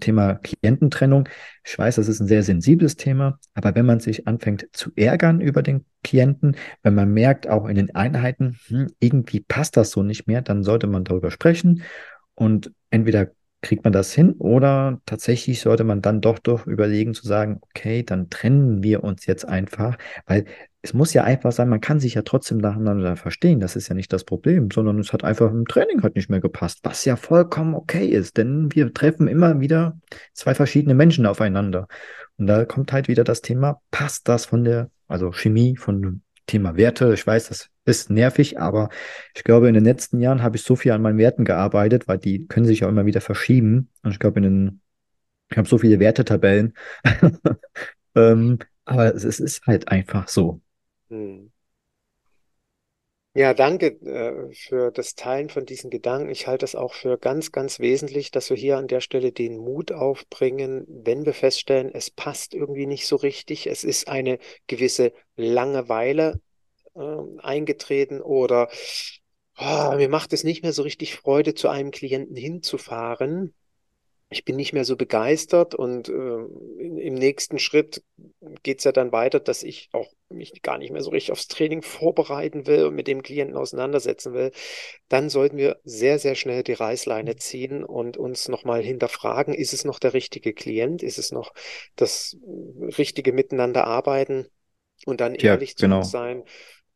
[0.00, 1.28] Thema Kliententrennung.
[1.64, 5.40] Ich weiß, das ist ein sehr sensibles Thema, aber wenn man sich anfängt zu ärgern
[5.40, 10.02] über den Klienten, wenn man merkt, auch in den Einheiten, hm, irgendwie passt das so
[10.02, 11.82] nicht mehr, dann sollte man darüber sprechen
[12.34, 13.28] und entweder
[13.62, 18.02] kriegt man das hin oder tatsächlich sollte man dann doch doch überlegen zu sagen, okay,
[18.02, 20.44] dann trennen wir uns jetzt einfach, weil
[20.86, 23.94] es muss ja einfach sein, man kann sich ja trotzdem nacheinander verstehen, das ist ja
[23.96, 27.16] nicht das Problem, sondern es hat einfach im Training halt nicht mehr gepasst, was ja
[27.16, 29.98] vollkommen okay ist, denn wir treffen immer wieder
[30.32, 31.88] zwei verschiedene Menschen aufeinander.
[32.36, 36.22] Und da kommt halt wieder das Thema, passt das von der, also Chemie, von dem
[36.46, 37.12] Thema Werte.
[37.14, 38.88] Ich weiß, das ist nervig, aber
[39.34, 42.18] ich glaube, in den letzten Jahren habe ich so viel an meinen Werten gearbeitet, weil
[42.18, 43.90] die können sich ja immer wieder verschieben.
[44.04, 44.80] Und ich glaube, in den,
[45.50, 46.74] ich habe so viele Wertetabellen.
[48.14, 50.60] ähm, aber es ist halt einfach so.
[51.10, 51.48] Hm.
[53.34, 56.30] Ja, danke äh, für das Teilen von diesen Gedanken.
[56.30, 59.58] Ich halte es auch für ganz, ganz wesentlich, dass wir hier an der Stelle den
[59.58, 64.38] Mut aufbringen, wenn wir feststellen, es passt irgendwie nicht so richtig, es ist eine
[64.68, 66.40] gewisse Langeweile
[66.94, 67.00] äh,
[67.40, 68.70] eingetreten oder
[69.58, 73.54] oh, mir macht es nicht mehr so richtig Freude, zu einem Klienten hinzufahren
[74.28, 78.02] ich bin nicht mehr so begeistert und äh, im nächsten Schritt
[78.64, 81.46] geht es ja dann weiter, dass ich auch mich gar nicht mehr so richtig aufs
[81.46, 84.50] Training vorbereiten will und mit dem Klienten auseinandersetzen will,
[85.08, 89.84] dann sollten wir sehr, sehr schnell die Reißleine ziehen und uns nochmal hinterfragen, ist es
[89.84, 91.52] noch der richtige Klient, ist es noch
[91.94, 92.36] das
[92.98, 94.48] richtige Miteinander arbeiten
[95.04, 96.02] und dann ehrlich ja, genau.
[96.02, 96.42] zu sein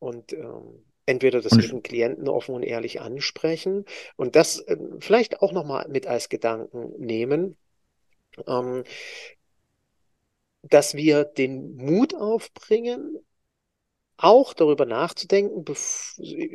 [0.01, 3.85] und ähm, entweder das mit dem Klienten offen und ehrlich ansprechen
[4.17, 7.57] und das äh, vielleicht auch nochmal mit als Gedanken nehmen,
[8.47, 8.85] ähm,
[10.63, 13.19] dass wir den Mut aufbringen,
[14.23, 15.65] auch darüber nachzudenken,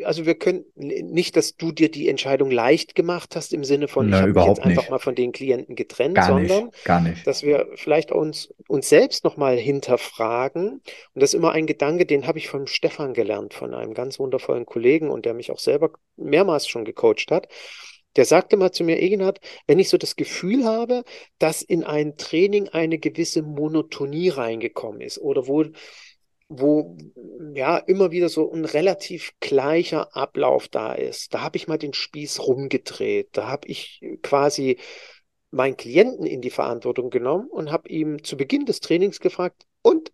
[0.04, 4.10] also wir können nicht, dass du dir die Entscheidung leicht gemacht hast im Sinne von,
[4.10, 4.78] Na, ich habe mich jetzt nicht.
[4.78, 7.26] einfach mal von den Klienten getrennt, gar sondern nicht, gar nicht.
[7.28, 10.82] dass wir vielleicht uns, uns selbst nochmal hinterfragen.
[11.14, 14.20] Und das ist immer ein Gedanke, den habe ich von Stefan gelernt, von einem ganz
[14.20, 17.48] wundervollen Kollegen und der mich auch selber mehrmals schon gecoacht hat.
[18.16, 21.04] Der sagte mal zu mir, Egenhard, wenn ich so das Gefühl habe,
[21.38, 25.66] dass in ein Training eine gewisse Monotonie reingekommen ist oder wo
[26.48, 26.98] wo
[27.54, 31.34] ja immer wieder so ein relativ gleicher Ablauf da ist.
[31.34, 33.30] Da habe ich mal den Spieß rumgedreht.
[33.34, 34.78] Da habe ich quasi
[35.52, 40.12] meinen Klienten in die Verantwortung genommen und habe ihm zu Beginn des Trainings gefragt, und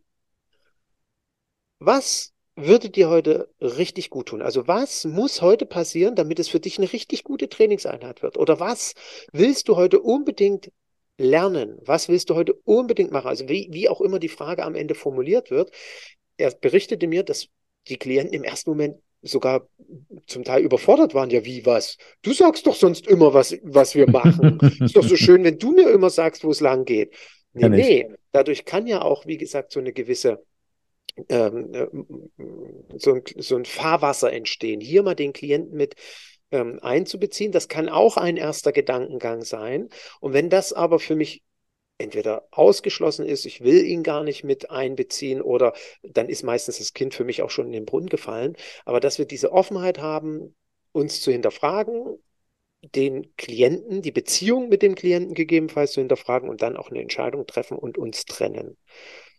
[1.79, 4.41] was würde dir heute richtig gut tun?
[4.41, 8.37] Also was muss heute passieren, damit es für dich eine richtig gute Trainingseinheit wird?
[8.37, 8.93] Oder was
[9.31, 10.71] willst du heute unbedingt
[11.17, 11.79] lernen?
[11.85, 13.27] Was willst du heute unbedingt machen?
[13.27, 15.71] Also wie, wie auch immer die Frage am Ende formuliert wird,
[16.41, 17.47] er berichtete mir, dass
[17.87, 19.67] die Klienten im ersten Moment sogar
[20.25, 21.29] zum Teil überfordert waren.
[21.29, 21.97] Ja, wie was?
[22.21, 24.59] Du sagst doch sonst immer, was, was wir machen.
[24.79, 27.13] Ist doch so schön, wenn du mir immer sagst, wo es lang geht.
[27.53, 28.07] Nee, nee.
[28.31, 30.43] Dadurch kann ja auch, wie gesagt, so eine gewisse
[31.29, 31.87] ähm, äh,
[32.97, 34.79] so, ein, so ein Fahrwasser entstehen.
[34.79, 35.95] Hier mal den Klienten mit
[36.51, 37.51] ähm, einzubeziehen.
[37.51, 39.89] Das kann auch ein erster Gedankengang sein.
[40.19, 41.43] Und wenn das aber für mich
[42.01, 45.73] entweder ausgeschlossen ist, ich will ihn gar nicht mit einbeziehen oder
[46.03, 48.55] dann ist meistens das Kind für mich auch schon in den Brunnen gefallen.
[48.85, 50.55] Aber dass wir diese Offenheit haben,
[50.91, 52.17] uns zu hinterfragen,
[52.95, 57.45] den Klienten, die Beziehung mit dem Klienten gegebenenfalls zu hinterfragen und dann auch eine Entscheidung
[57.45, 58.77] treffen und uns trennen.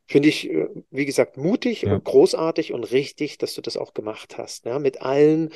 [0.06, 1.94] Finde ich, äh, wie gesagt, mutig ja.
[1.94, 4.64] und großartig und richtig, dass du das auch gemacht hast.
[4.64, 5.50] Ja, mit allen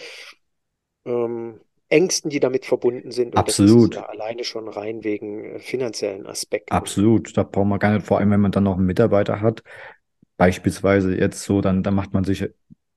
[1.04, 3.28] ähm, Ängsten, die damit verbunden sind.
[3.28, 3.94] Und Absolut.
[3.94, 6.72] Das ist ja alleine schon rein wegen äh, finanziellen Aspekten.
[6.72, 7.36] Absolut.
[7.36, 9.62] Da braucht man gar nicht, vor allem wenn man dann noch einen Mitarbeiter hat,
[10.36, 12.48] beispielsweise jetzt so, dann, dann macht man sich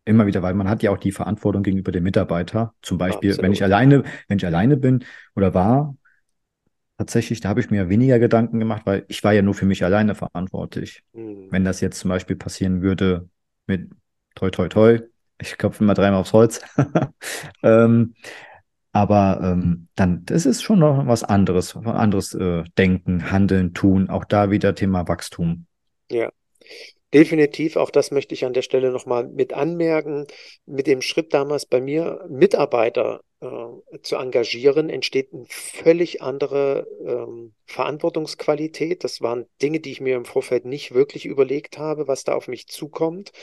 [0.06, 2.74] immer wieder, weil man hat ja auch die Verantwortung gegenüber dem Mitarbeiter.
[2.82, 3.44] Zum Beispiel, Absolut.
[3.44, 5.96] wenn ich alleine, wenn ich alleine bin oder war,
[6.98, 9.84] tatsächlich, da habe ich mir weniger Gedanken gemacht, weil ich war ja nur für mich
[9.86, 11.04] alleine verantwortlich.
[11.14, 11.48] Hm.
[11.52, 13.30] Wenn das jetzt zum Beispiel passieren würde
[13.68, 13.92] mit
[14.36, 15.00] toi toi toi,
[15.40, 16.62] ich klopfe immer dreimal aufs Holz,
[17.64, 18.16] ähm,
[18.92, 24.26] aber ähm, dann, das ist schon noch was anderes, anderes äh, Denken, Handeln, Tun, auch
[24.26, 25.68] da wieder Thema Wachstum.
[26.10, 26.32] Ja,
[27.14, 27.76] definitiv.
[27.76, 30.26] Auch das möchte ich an der Stelle nochmal mit anmerken.
[30.66, 37.54] Mit dem Schritt damals bei mir, Mitarbeiter äh, zu engagieren, entsteht eine völlig andere ähm,
[37.68, 39.04] Verantwortungsqualität.
[39.04, 42.48] Das waren Dinge, die ich mir im Vorfeld nicht wirklich überlegt habe, was da auf
[42.48, 43.34] mich zukommt,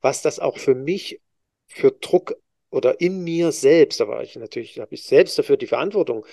[0.00, 1.20] was das auch für mich
[1.68, 2.34] für Druck
[2.70, 6.26] oder in mir selbst, da war ich natürlich, habe ich selbst dafür die Verantwortung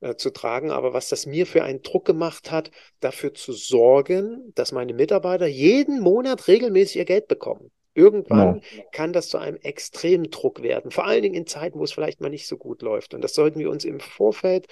[0.00, 2.70] äh, zu tragen, aber was das mir für einen Druck gemacht hat,
[3.00, 7.70] dafür zu sorgen, dass meine Mitarbeiter jeden Monat regelmäßig ihr Geld bekommen.
[7.94, 8.84] Irgendwann genau.
[8.90, 12.20] kann das zu einem extremen Druck werden, vor allen Dingen in Zeiten, wo es vielleicht
[12.20, 13.14] mal nicht so gut läuft.
[13.14, 14.66] Und das sollten wir uns im Vorfeld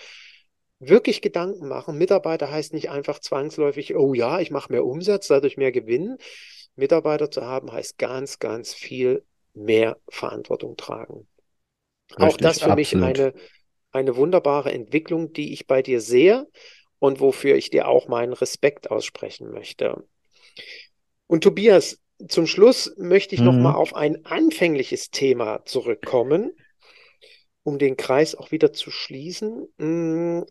[0.80, 1.96] wirklich Gedanken machen.
[1.96, 6.18] Mitarbeiter heißt nicht einfach zwangsläufig, oh ja, ich mache mehr Umsatz, dadurch mehr Gewinn.
[6.74, 9.24] Mitarbeiter zu haben heißt ganz, ganz viel
[9.54, 11.26] mehr Verantwortung tragen.
[12.10, 12.76] Richtig, Auch das für absolut.
[12.76, 13.34] mich eine,
[13.90, 16.48] eine wunderbare Entwicklung, die ich bei dir sehe
[16.98, 20.04] und wofür ich dir auch meinen Respekt aussprechen möchte.
[21.26, 21.98] Und Tobias,
[22.28, 23.46] zum Schluss möchte ich mhm.
[23.46, 26.52] noch mal auf ein anfängliches Thema zurückkommen,
[27.62, 29.68] um den Kreis auch wieder zu schließen.
[29.78, 30.42] Mm,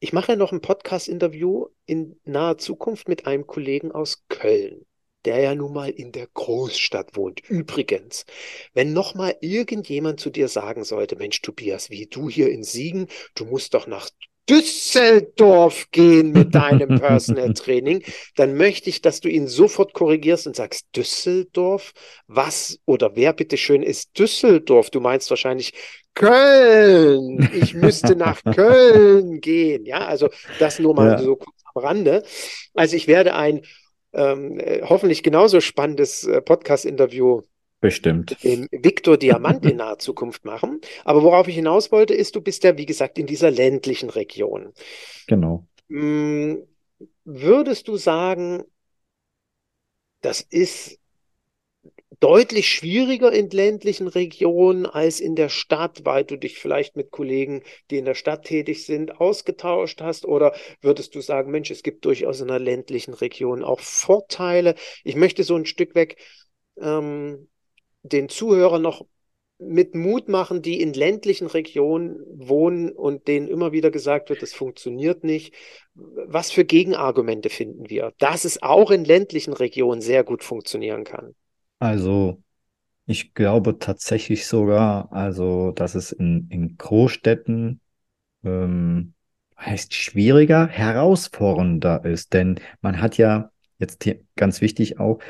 [0.00, 4.86] ich mache ja noch ein Podcast-Interview in naher Zukunft mit einem Kollegen aus Köln
[5.24, 7.40] der ja nun mal in der Großstadt wohnt.
[7.48, 8.24] Übrigens,
[8.74, 13.06] wenn noch mal irgendjemand zu dir sagen sollte, Mensch, Tobias, wie du hier in Siegen,
[13.34, 14.08] du musst doch nach
[14.50, 18.02] Düsseldorf gehen mit deinem Personal Training,
[18.34, 21.92] dann möchte ich, dass du ihn sofort korrigierst und sagst, Düsseldorf?
[22.26, 24.90] Was oder wer bitteschön ist Düsseldorf?
[24.90, 25.72] Du meinst wahrscheinlich
[26.14, 27.48] Köln.
[27.54, 29.86] Ich müsste nach Köln gehen.
[29.86, 31.18] Ja, also das nur mal ja.
[31.18, 32.24] so kurz am Rande.
[32.74, 33.62] Also ich werde ein
[34.12, 37.42] ähm, äh, hoffentlich genauso spannendes äh, Podcast-Interview
[37.80, 38.36] Bestimmt.
[38.44, 40.80] Den Viktor Diamant in naher Zukunft machen.
[41.04, 44.74] Aber worauf ich hinaus wollte, ist, du bist ja, wie gesagt, in dieser ländlichen Region.
[45.26, 45.66] Genau.
[45.88, 46.56] Mm,
[47.24, 48.64] würdest du sagen,
[50.20, 50.99] das ist
[52.20, 57.62] deutlich schwieriger in ländlichen Regionen als in der Stadt, weil du dich vielleicht mit Kollegen,
[57.90, 60.26] die in der Stadt tätig sind, ausgetauscht hast?
[60.26, 64.74] Oder würdest du sagen, Mensch, es gibt durchaus in einer ländlichen Region auch Vorteile?
[65.02, 66.16] Ich möchte so ein Stück weg
[66.80, 67.48] ähm,
[68.02, 69.06] den Zuhörern noch
[69.58, 74.54] mit Mut machen, die in ländlichen Regionen wohnen und denen immer wieder gesagt wird, das
[74.54, 75.54] funktioniert nicht.
[75.94, 81.34] Was für Gegenargumente finden wir, dass es auch in ländlichen Regionen sehr gut funktionieren kann?
[81.80, 82.42] Also,
[83.06, 87.80] ich glaube tatsächlich sogar, also, dass es in, in Großstädten
[88.44, 89.14] ähm,
[89.58, 95.20] heißt schwieriger, herausfordernder ist, denn man hat ja jetzt hier ganz wichtig auch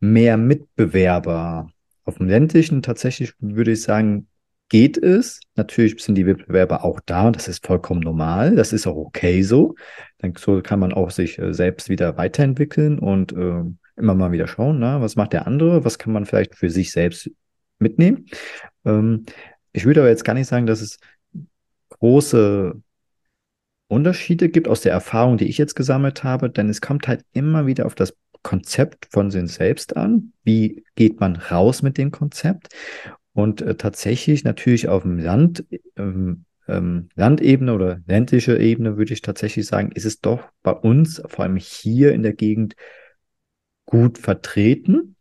[0.00, 1.70] mehr Mitbewerber.
[2.04, 4.28] Auf dem ländlichen tatsächlich würde ich sagen,
[4.68, 5.40] geht es.
[5.56, 8.56] Natürlich sind die Wettbewerber auch da und das ist vollkommen normal.
[8.56, 9.74] Das ist auch okay so.
[10.18, 13.64] Dann so kann man auch sich äh, selbst wieder weiterentwickeln und äh,
[13.96, 16.92] immer mal wieder schauen, na, was macht der andere, was kann man vielleicht für sich
[16.92, 17.30] selbst
[17.78, 18.26] mitnehmen.
[18.84, 19.24] Ähm,
[19.72, 20.98] ich würde aber jetzt gar nicht sagen, dass es
[21.90, 22.80] große
[23.88, 27.66] Unterschiede gibt aus der Erfahrung, die ich jetzt gesammelt habe, denn es kommt halt immer
[27.66, 30.32] wieder auf das Konzept von sich selbst an.
[30.42, 32.68] Wie geht man raus mit dem Konzept?
[33.32, 35.64] Und äh, tatsächlich natürlich auf dem Land,
[35.96, 41.22] ähm, ähm, Landebene oder ländliche Ebene würde ich tatsächlich sagen, ist es doch bei uns,
[41.26, 42.74] vor allem hier in der Gegend,
[43.84, 45.16] gut vertreten.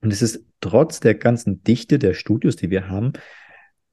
[0.00, 3.12] Und es ist trotz der ganzen Dichte der Studios, die wir haben,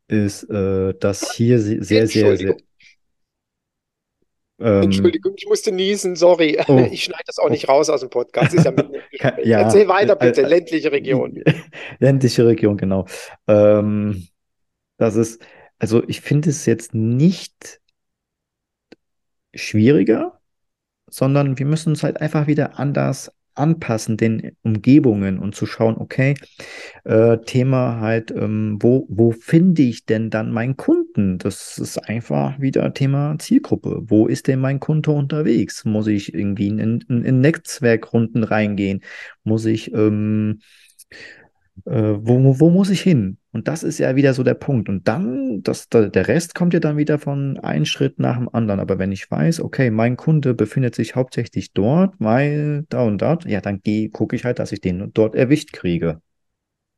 [0.07, 2.57] ist äh, das hier sehr, sehr, sehr.
[4.61, 6.59] Ähm, Entschuldigung, ich musste niesen, sorry.
[6.67, 7.49] Oh, ich schneide das auch oh.
[7.49, 8.53] nicht raus aus dem Podcast.
[8.53, 8.73] Ja,
[9.43, 11.41] ja Erzähl weiter bitte, ländliche Region.
[11.99, 13.05] ländliche Region, genau.
[13.47, 14.27] Ähm,
[14.97, 15.41] das ist,
[15.77, 17.79] also ich finde es jetzt nicht
[19.53, 20.39] schwieriger,
[21.09, 26.35] sondern wir müssen uns halt einfach wieder anders anpassen, den Umgebungen und zu schauen, okay,
[27.03, 31.37] äh, Thema halt, ähm, wo, wo finde ich denn dann meinen Kunden?
[31.37, 34.03] Das ist einfach wieder Thema Zielgruppe.
[34.05, 35.85] Wo ist denn mein Kunde unterwegs?
[35.85, 39.01] Muss ich irgendwie in, in, in Netzwerkrunden reingehen?
[39.43, 40.59] Muss ich ähm,
[41.85, 43.38] äh, wo, wo muss ich hin?
[43.51, 44.89] Und das ist ja wieder so der Punkt.
[44.89, 48.79] Und dann, das, der Rest kommt ja dann wieder von einem Schritt nach dem anderen.
[48.79, 53.45] Aber wenn ich weiß, okay, mein Kunde befindet sich hauptsächlich dort, weil da und dort,
[53.45, 53.81] ja, dann
[54.11, 56.21] gucke ich halt, dass ich den dort erwischt kriege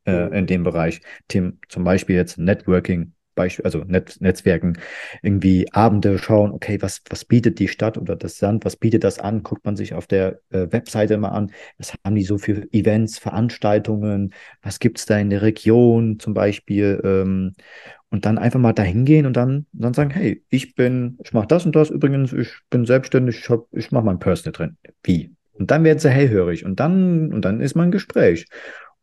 [0.06, 1.00] äh, in dem Bereich.
[1.28, 4.78] Tim, zum Beispiel jetzt Networking Beispiel, also Netz, Netzwerken,
[5.22, 9.18] irgendwie Abende schauen, okay, was, was bietet die Stadt oder das Land, was bietet das
[9.18, 9.42] an?
[9.42, 13.18] Guckt man sich auf der äh, Webseite mal an, was haben die so für Events,
[13.18, 17.00] Veranstaltungen, was gibt es da in der Region zum Beispiel?
[17.04, 17.54] Ähm,
[18.12, 21.46] und dann einfach mal dahin gehen und dann, dann sagen, hey, ich bin, ich mache
[21.46, 24.76] das und das übrigens, ich bin selbstständig, ich, ich mache mein Personal drin.
[25.02, 25.34] Wie?
[25.54, 28.46] Und dann werden sie hellhörig und dann, und dann ist man ein Gespräch.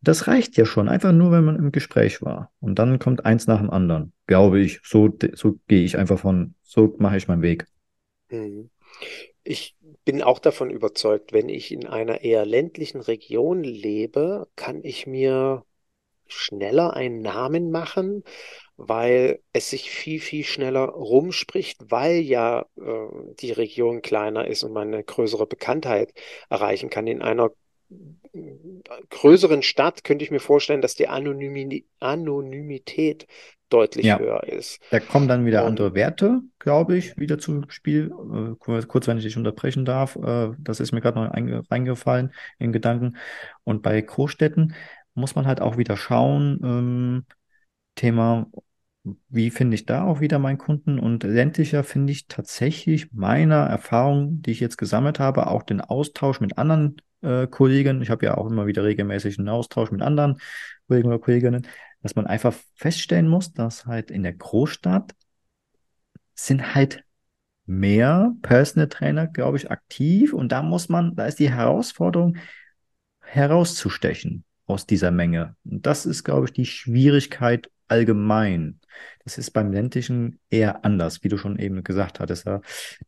[0.01, 2.51] Das reicht ja schon, einfach nur, wenn man im Gespräch war.
[2.59, 4.79] Und dann kommt eins nach dem anderen, glaube ich.
[4.83, 7.65] So, so gehe ich einfach von, so mache ich meinen Weg.
[8.29, 8.69] Mhm.
[9.43, 9.75] Ich
[10.05, 15.65] bin auch davon überzeugt, wenn ich in einer eher ländlichen Region lebe, kann ich mir
[16.27, 18.23] schneller einen Namen machen,
[18.77, 23.07] weil es sich viel, viel schneller rumspricht, weil ja äh,
[23.39, 26.13] die Region kleiner ist und man eine größere Bekanntheit
[26.49, 27.07] erreichen kann.
[27.07, 27.49] In einer
[29.09, 33.27] größeren Stadt könnte ich mir vorstellen, dass die Anonymi Anonymität
[33.69, 34.19] deutlich ja.
[34.19, 34.79] höher ist.
[34.91, 38.11] Da kommen dann wieder Und, andere Werte, glaube ich, wieder zu Spiel.
[38.67, 42.71] Äh, kurz, wenn ich dich unterbrechen darf, äh, das ist mir gerade noch reingefallen in
[42.71, 43.17] Gedanken.
[43.63, 44.73] Und bei Großstädten
[45.13, 47.25] muss man halt auch wieder schauen, ähm,
[47.95, 48.47] Thema
[49.29, 50.99] wie finde ich da auch wieder meinen Kunden?
[50.99, 56.41] Und ländlicher finde ich tatsächlich meiner Erfahrung, die ich jetzt gesammelt habe, auch den Austausch
[56.41, 58.01] mit anderen äh, Kollegen.
[58.01, 60.39] Ich habe ja auch immer wieder regelmäßig einen Austausch mit anderen
[60.87, 61.67] Kollegen oder Kolleginnen,
[62.01, 65.13] dass man einfach feststellen muss, dass halt in der Großstadt
[66.33, 67.03] sind halt
[67.65, 70.33] mehr Personal Trainer, glaube ich, aktiv.
[70.33, 72.37] Und da muss man, da ist die Herausforderung,
[73.21, 75.55] herauszustechen aus dieser Menge.
[75.63, 78.79] Und das ist, glaube ich, die Schwierigkeit allgemein.
[79.23, 82.47] Das ist beim ländlichen eher anders, wie du schon eben gesagt hattest.
[82.47, 82.61] Da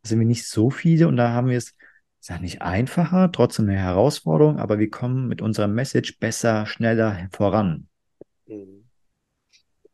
[0.03, 1.75] sind wir nicht so viele und da haben wir es,
[2.21, 7.27] ist ja nicht einfacher, trotzdem eine Herausforderung, aber wir kommen mit unserer Message besser, schneller
[7.31, 7.87] voran.
[8.45, 8.87] Mhm.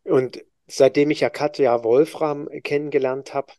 [0.03, 3.53] Und seitdem ich ja Katja Wolfram kennengelernt habe,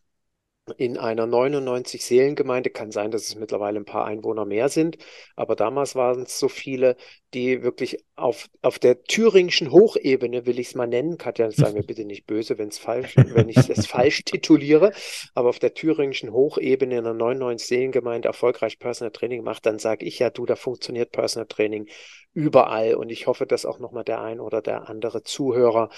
[0.77, 2.71] in einer 99-Seelengemeinde.
[2.71, 4.99] Kann sein, dass es mittlerweile ein paar Einwohner mehr sind,
[5.37, 6.97] aber damals waren es so viele,
[7.35, 11.83] die wirklich auf, auf der thüringischen Hochebene, will ich es mal nennen, Katja, sei mir
[11.87, 14.93] bitte nicht böse, wenn es falsch, wenn ich es falsch tituliere,
[15.35, 20.19] aber auf der thüringischen Hochebene in einer 99-Seelengemeinde erfolgreich Personal Training macht, dann sage ich
[20.19, 21.89] ja, du, da funktioniert Personal Training
[22.33, 25.91] überall und ich hoffe, dass auch nochmal der ein oder der andere Zuhörer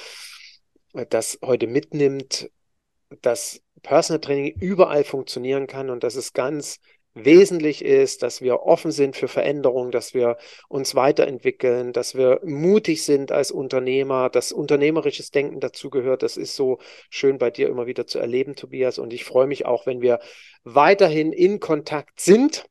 [1.08, 2.50] das heute mitnimmt,
[3.22, 6.78] dass Personal Training überall funktionieren kann und dass es ganz
[7.14, 10.36] wesentlich ist, dass wir offen sind für Veränderungen, dass wir
[10.68, 16.22] uns weiterentwickeln, dass wir mutig sind als Unternehmer, dass unternehmerisches Denken dazu gehört.
[16.22, 16.78] Das ist so
[17.08, 18.98] schön bei dir immer wieder zu erleben, Tobias.
[18.98, 20.20] Und ich freue mich auch, wenn wir
[20.62, 22.66] weiterhin in Kontakt sind.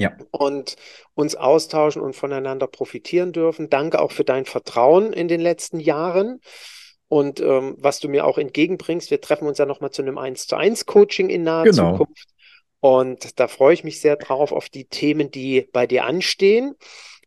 [0.00, 0.16] Ja.
[0.30, 0.76] Und
[1.14, 3.68] uns austauschen und voneinander profitieren dürfen.
[3.68, 6.40] Danke auch für dein Vertrauen in den letzten Jahren.
[7.08, 10.46] Und ähm, was du mir auch entgegenbringst, wir treffen uns ja nochmal zu einem 1
[10.46, 11.92] zu 1 Coaching in naher genau.
[11.92, 12.28] Zukunft.
[12.80, 16.74] Und da freue ich mich sehr drauf auf die Themen, die bei dir anstehen.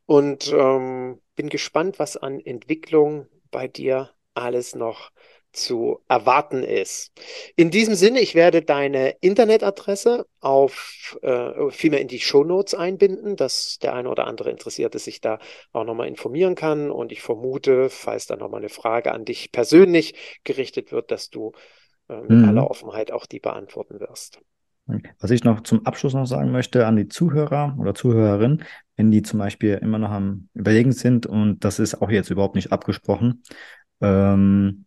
[0.06, 5.12] Und ähm, bin gespannt, was an Entwicklung bei dir alles noch
[5.52, 7.12] zu erwarten ist.
[7.56, 13.78] In diesem Sinne, ich werde deine Internetadresse auf äh, vielmehr in die Shownotes einbinden, dass
[13.80, 15.39] der eine oder andere Interessierte sich da
[15.72, 16.91] auch nochmal informieren kann.
[16.91, 21.52] Und ich vermute, falls da nochmal eine Frage an dich persönlich gerichtet wird, dass du
[22.10, 22.45] äh, mit mhm.
[22.45, 24.39] aller Offenheit auch die beantworten wirst.
[25.20, 28.64] Was ich noch zum Abschluss noch sagen möchte an die Zuhörer oder Zuhörerinnen,
[28.97, 32.56] wenn die zum Beispiel immer noch am Überlegen sind und das ist auch jetzt überhaupt
[32.56, 33.43] nicht abgesprochen,
[34.02, 34.86] ähm,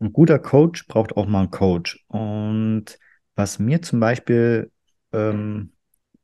[0.00, 2.04] ein guter Coach braucht auch mal einen Coach.
[2.08, 2.98] Und
[3.34, 4.70] was mir zum Beispiel
[5.12, 5.72] ähm,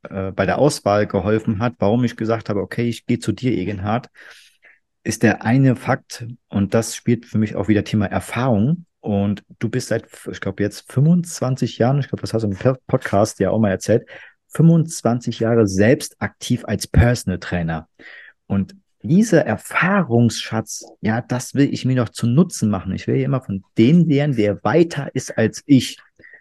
[0.03, 3.51] äh, bei der Auswahl geholfen hat, warum ich gesagt habe, okay, ich gehe zu dir,
[3.51, 4.09] Egenhard,
[5.03, 8.85] ist der eine Fakt, und das spielt für mich auch wieder Thema Erfahrung.
[9.01, 12.77] Und du bist seit, ich glaube, jetzt 25 Jahren, ich glaube, das hast du im
[12.87, 14.07] Podcast ja auch mal erzählt,
[14.49, 17.87] 25 Jahre selbst aktiv als Personal Trainer.
[18.47, 18.75] Und
[19.07, 22.93] dieser Erfahrungsschatz, ja, das will ich mir noch zu Nutzen machen.
[22.93, 25.97] Ich will immer von dem lernen, der weiter ist als ich.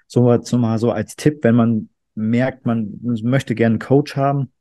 [0.07, 4.53] So mal so als Tipp, wenn man merkt, man möchte gerne einen Coach haben,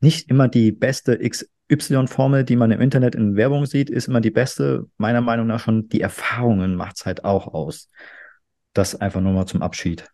[0.00, 4.30] nicht immer die beste XY-Formel, die man im Internet in Werbung sieht, ist immer die
[4.30, 4.86] beste.
[4.96, 7.88] Meiner Meinung nach schon die Erfahrungen macht es halt auch aus.
[8.72, 10.06] Das einfach nur mal zum Abschied.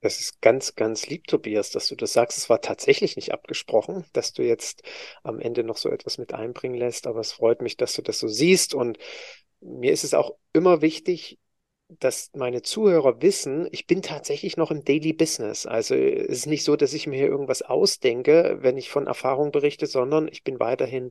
[0.00, 2.38] Das ist ganz, ganz lieb, Tobias, dass du das sagst.
[2.38, 4.82] Es war tatsächlich nicht abgesprochen, dass du jetzt
[5.22, 8.18] am Ende noch so etwas mit einbringen lässt, aber es freut mich, dass du das
[8.18, 8.74] so siehst.
[8.74, 8.98] Und
[9.60, 11.38] mir ist es auch immer wichtig,
[11.88, 15.66] dass meine Zuhörer wissen, ich bin tatsächlich noch im Daily Business.
[15.66, 19.52] Also es ist nicht so, dass ich mir hier irgendwas ausdenke, wenn ich von Erfahrung
[19.52, 21.10] berichte, sondern ich bin weiterhin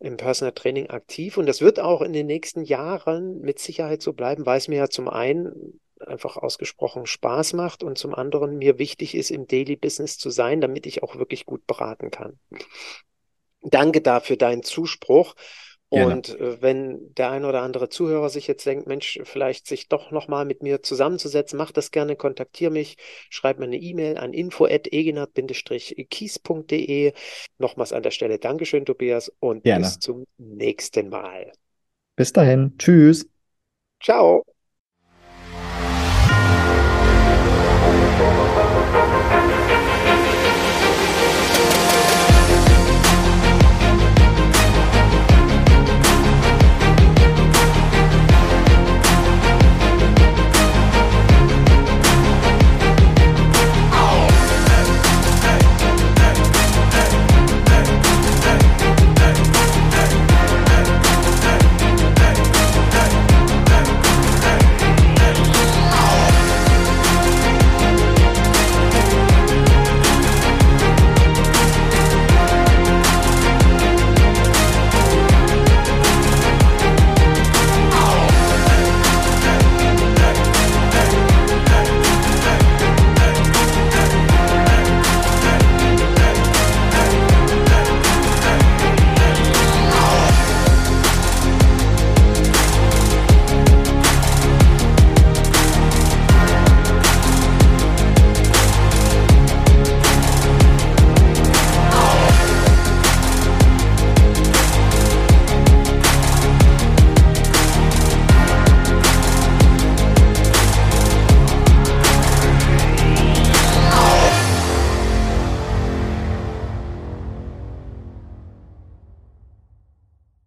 [0.00, 4.12] im Personal Training aktiv und das wird auch in den nächsten Jahren mit Sicherheit so
[4.12, 8.78] bleiben, weil es mir ja zum einen einfach ausgesprochen Spaß macht und zum anderen mir
[8.78, 12.38] wichtig ist, im Daily Business zu sein, damit ich auch wirklich gut beraten kann.
[13.62, 15.34] Danke dafür deinen Zuspruch.
[15.94, 20.10] Und äh, wenn der ein oder andere Zuhörer sich jetzt denkt, Mensch, vielleicht sich doch
[20.10, 22.96] nochmal mit mir zusammenzusetzen, mach das gerne, kontaktiere mich,
[23.30, 27.12] schreib mir eine E-Mail an info@egenert-kies.de.
[27.58, 29.84] Nochmals an der Stelle Dankeschön, Tobias, und gerne.
[29.84, 31.52] bis zum nächsten Mal.
[32.16, 32.74] Bis dahin.
[32.76, 33.28] Tschüss.
[34.02, 34.44] Ciao.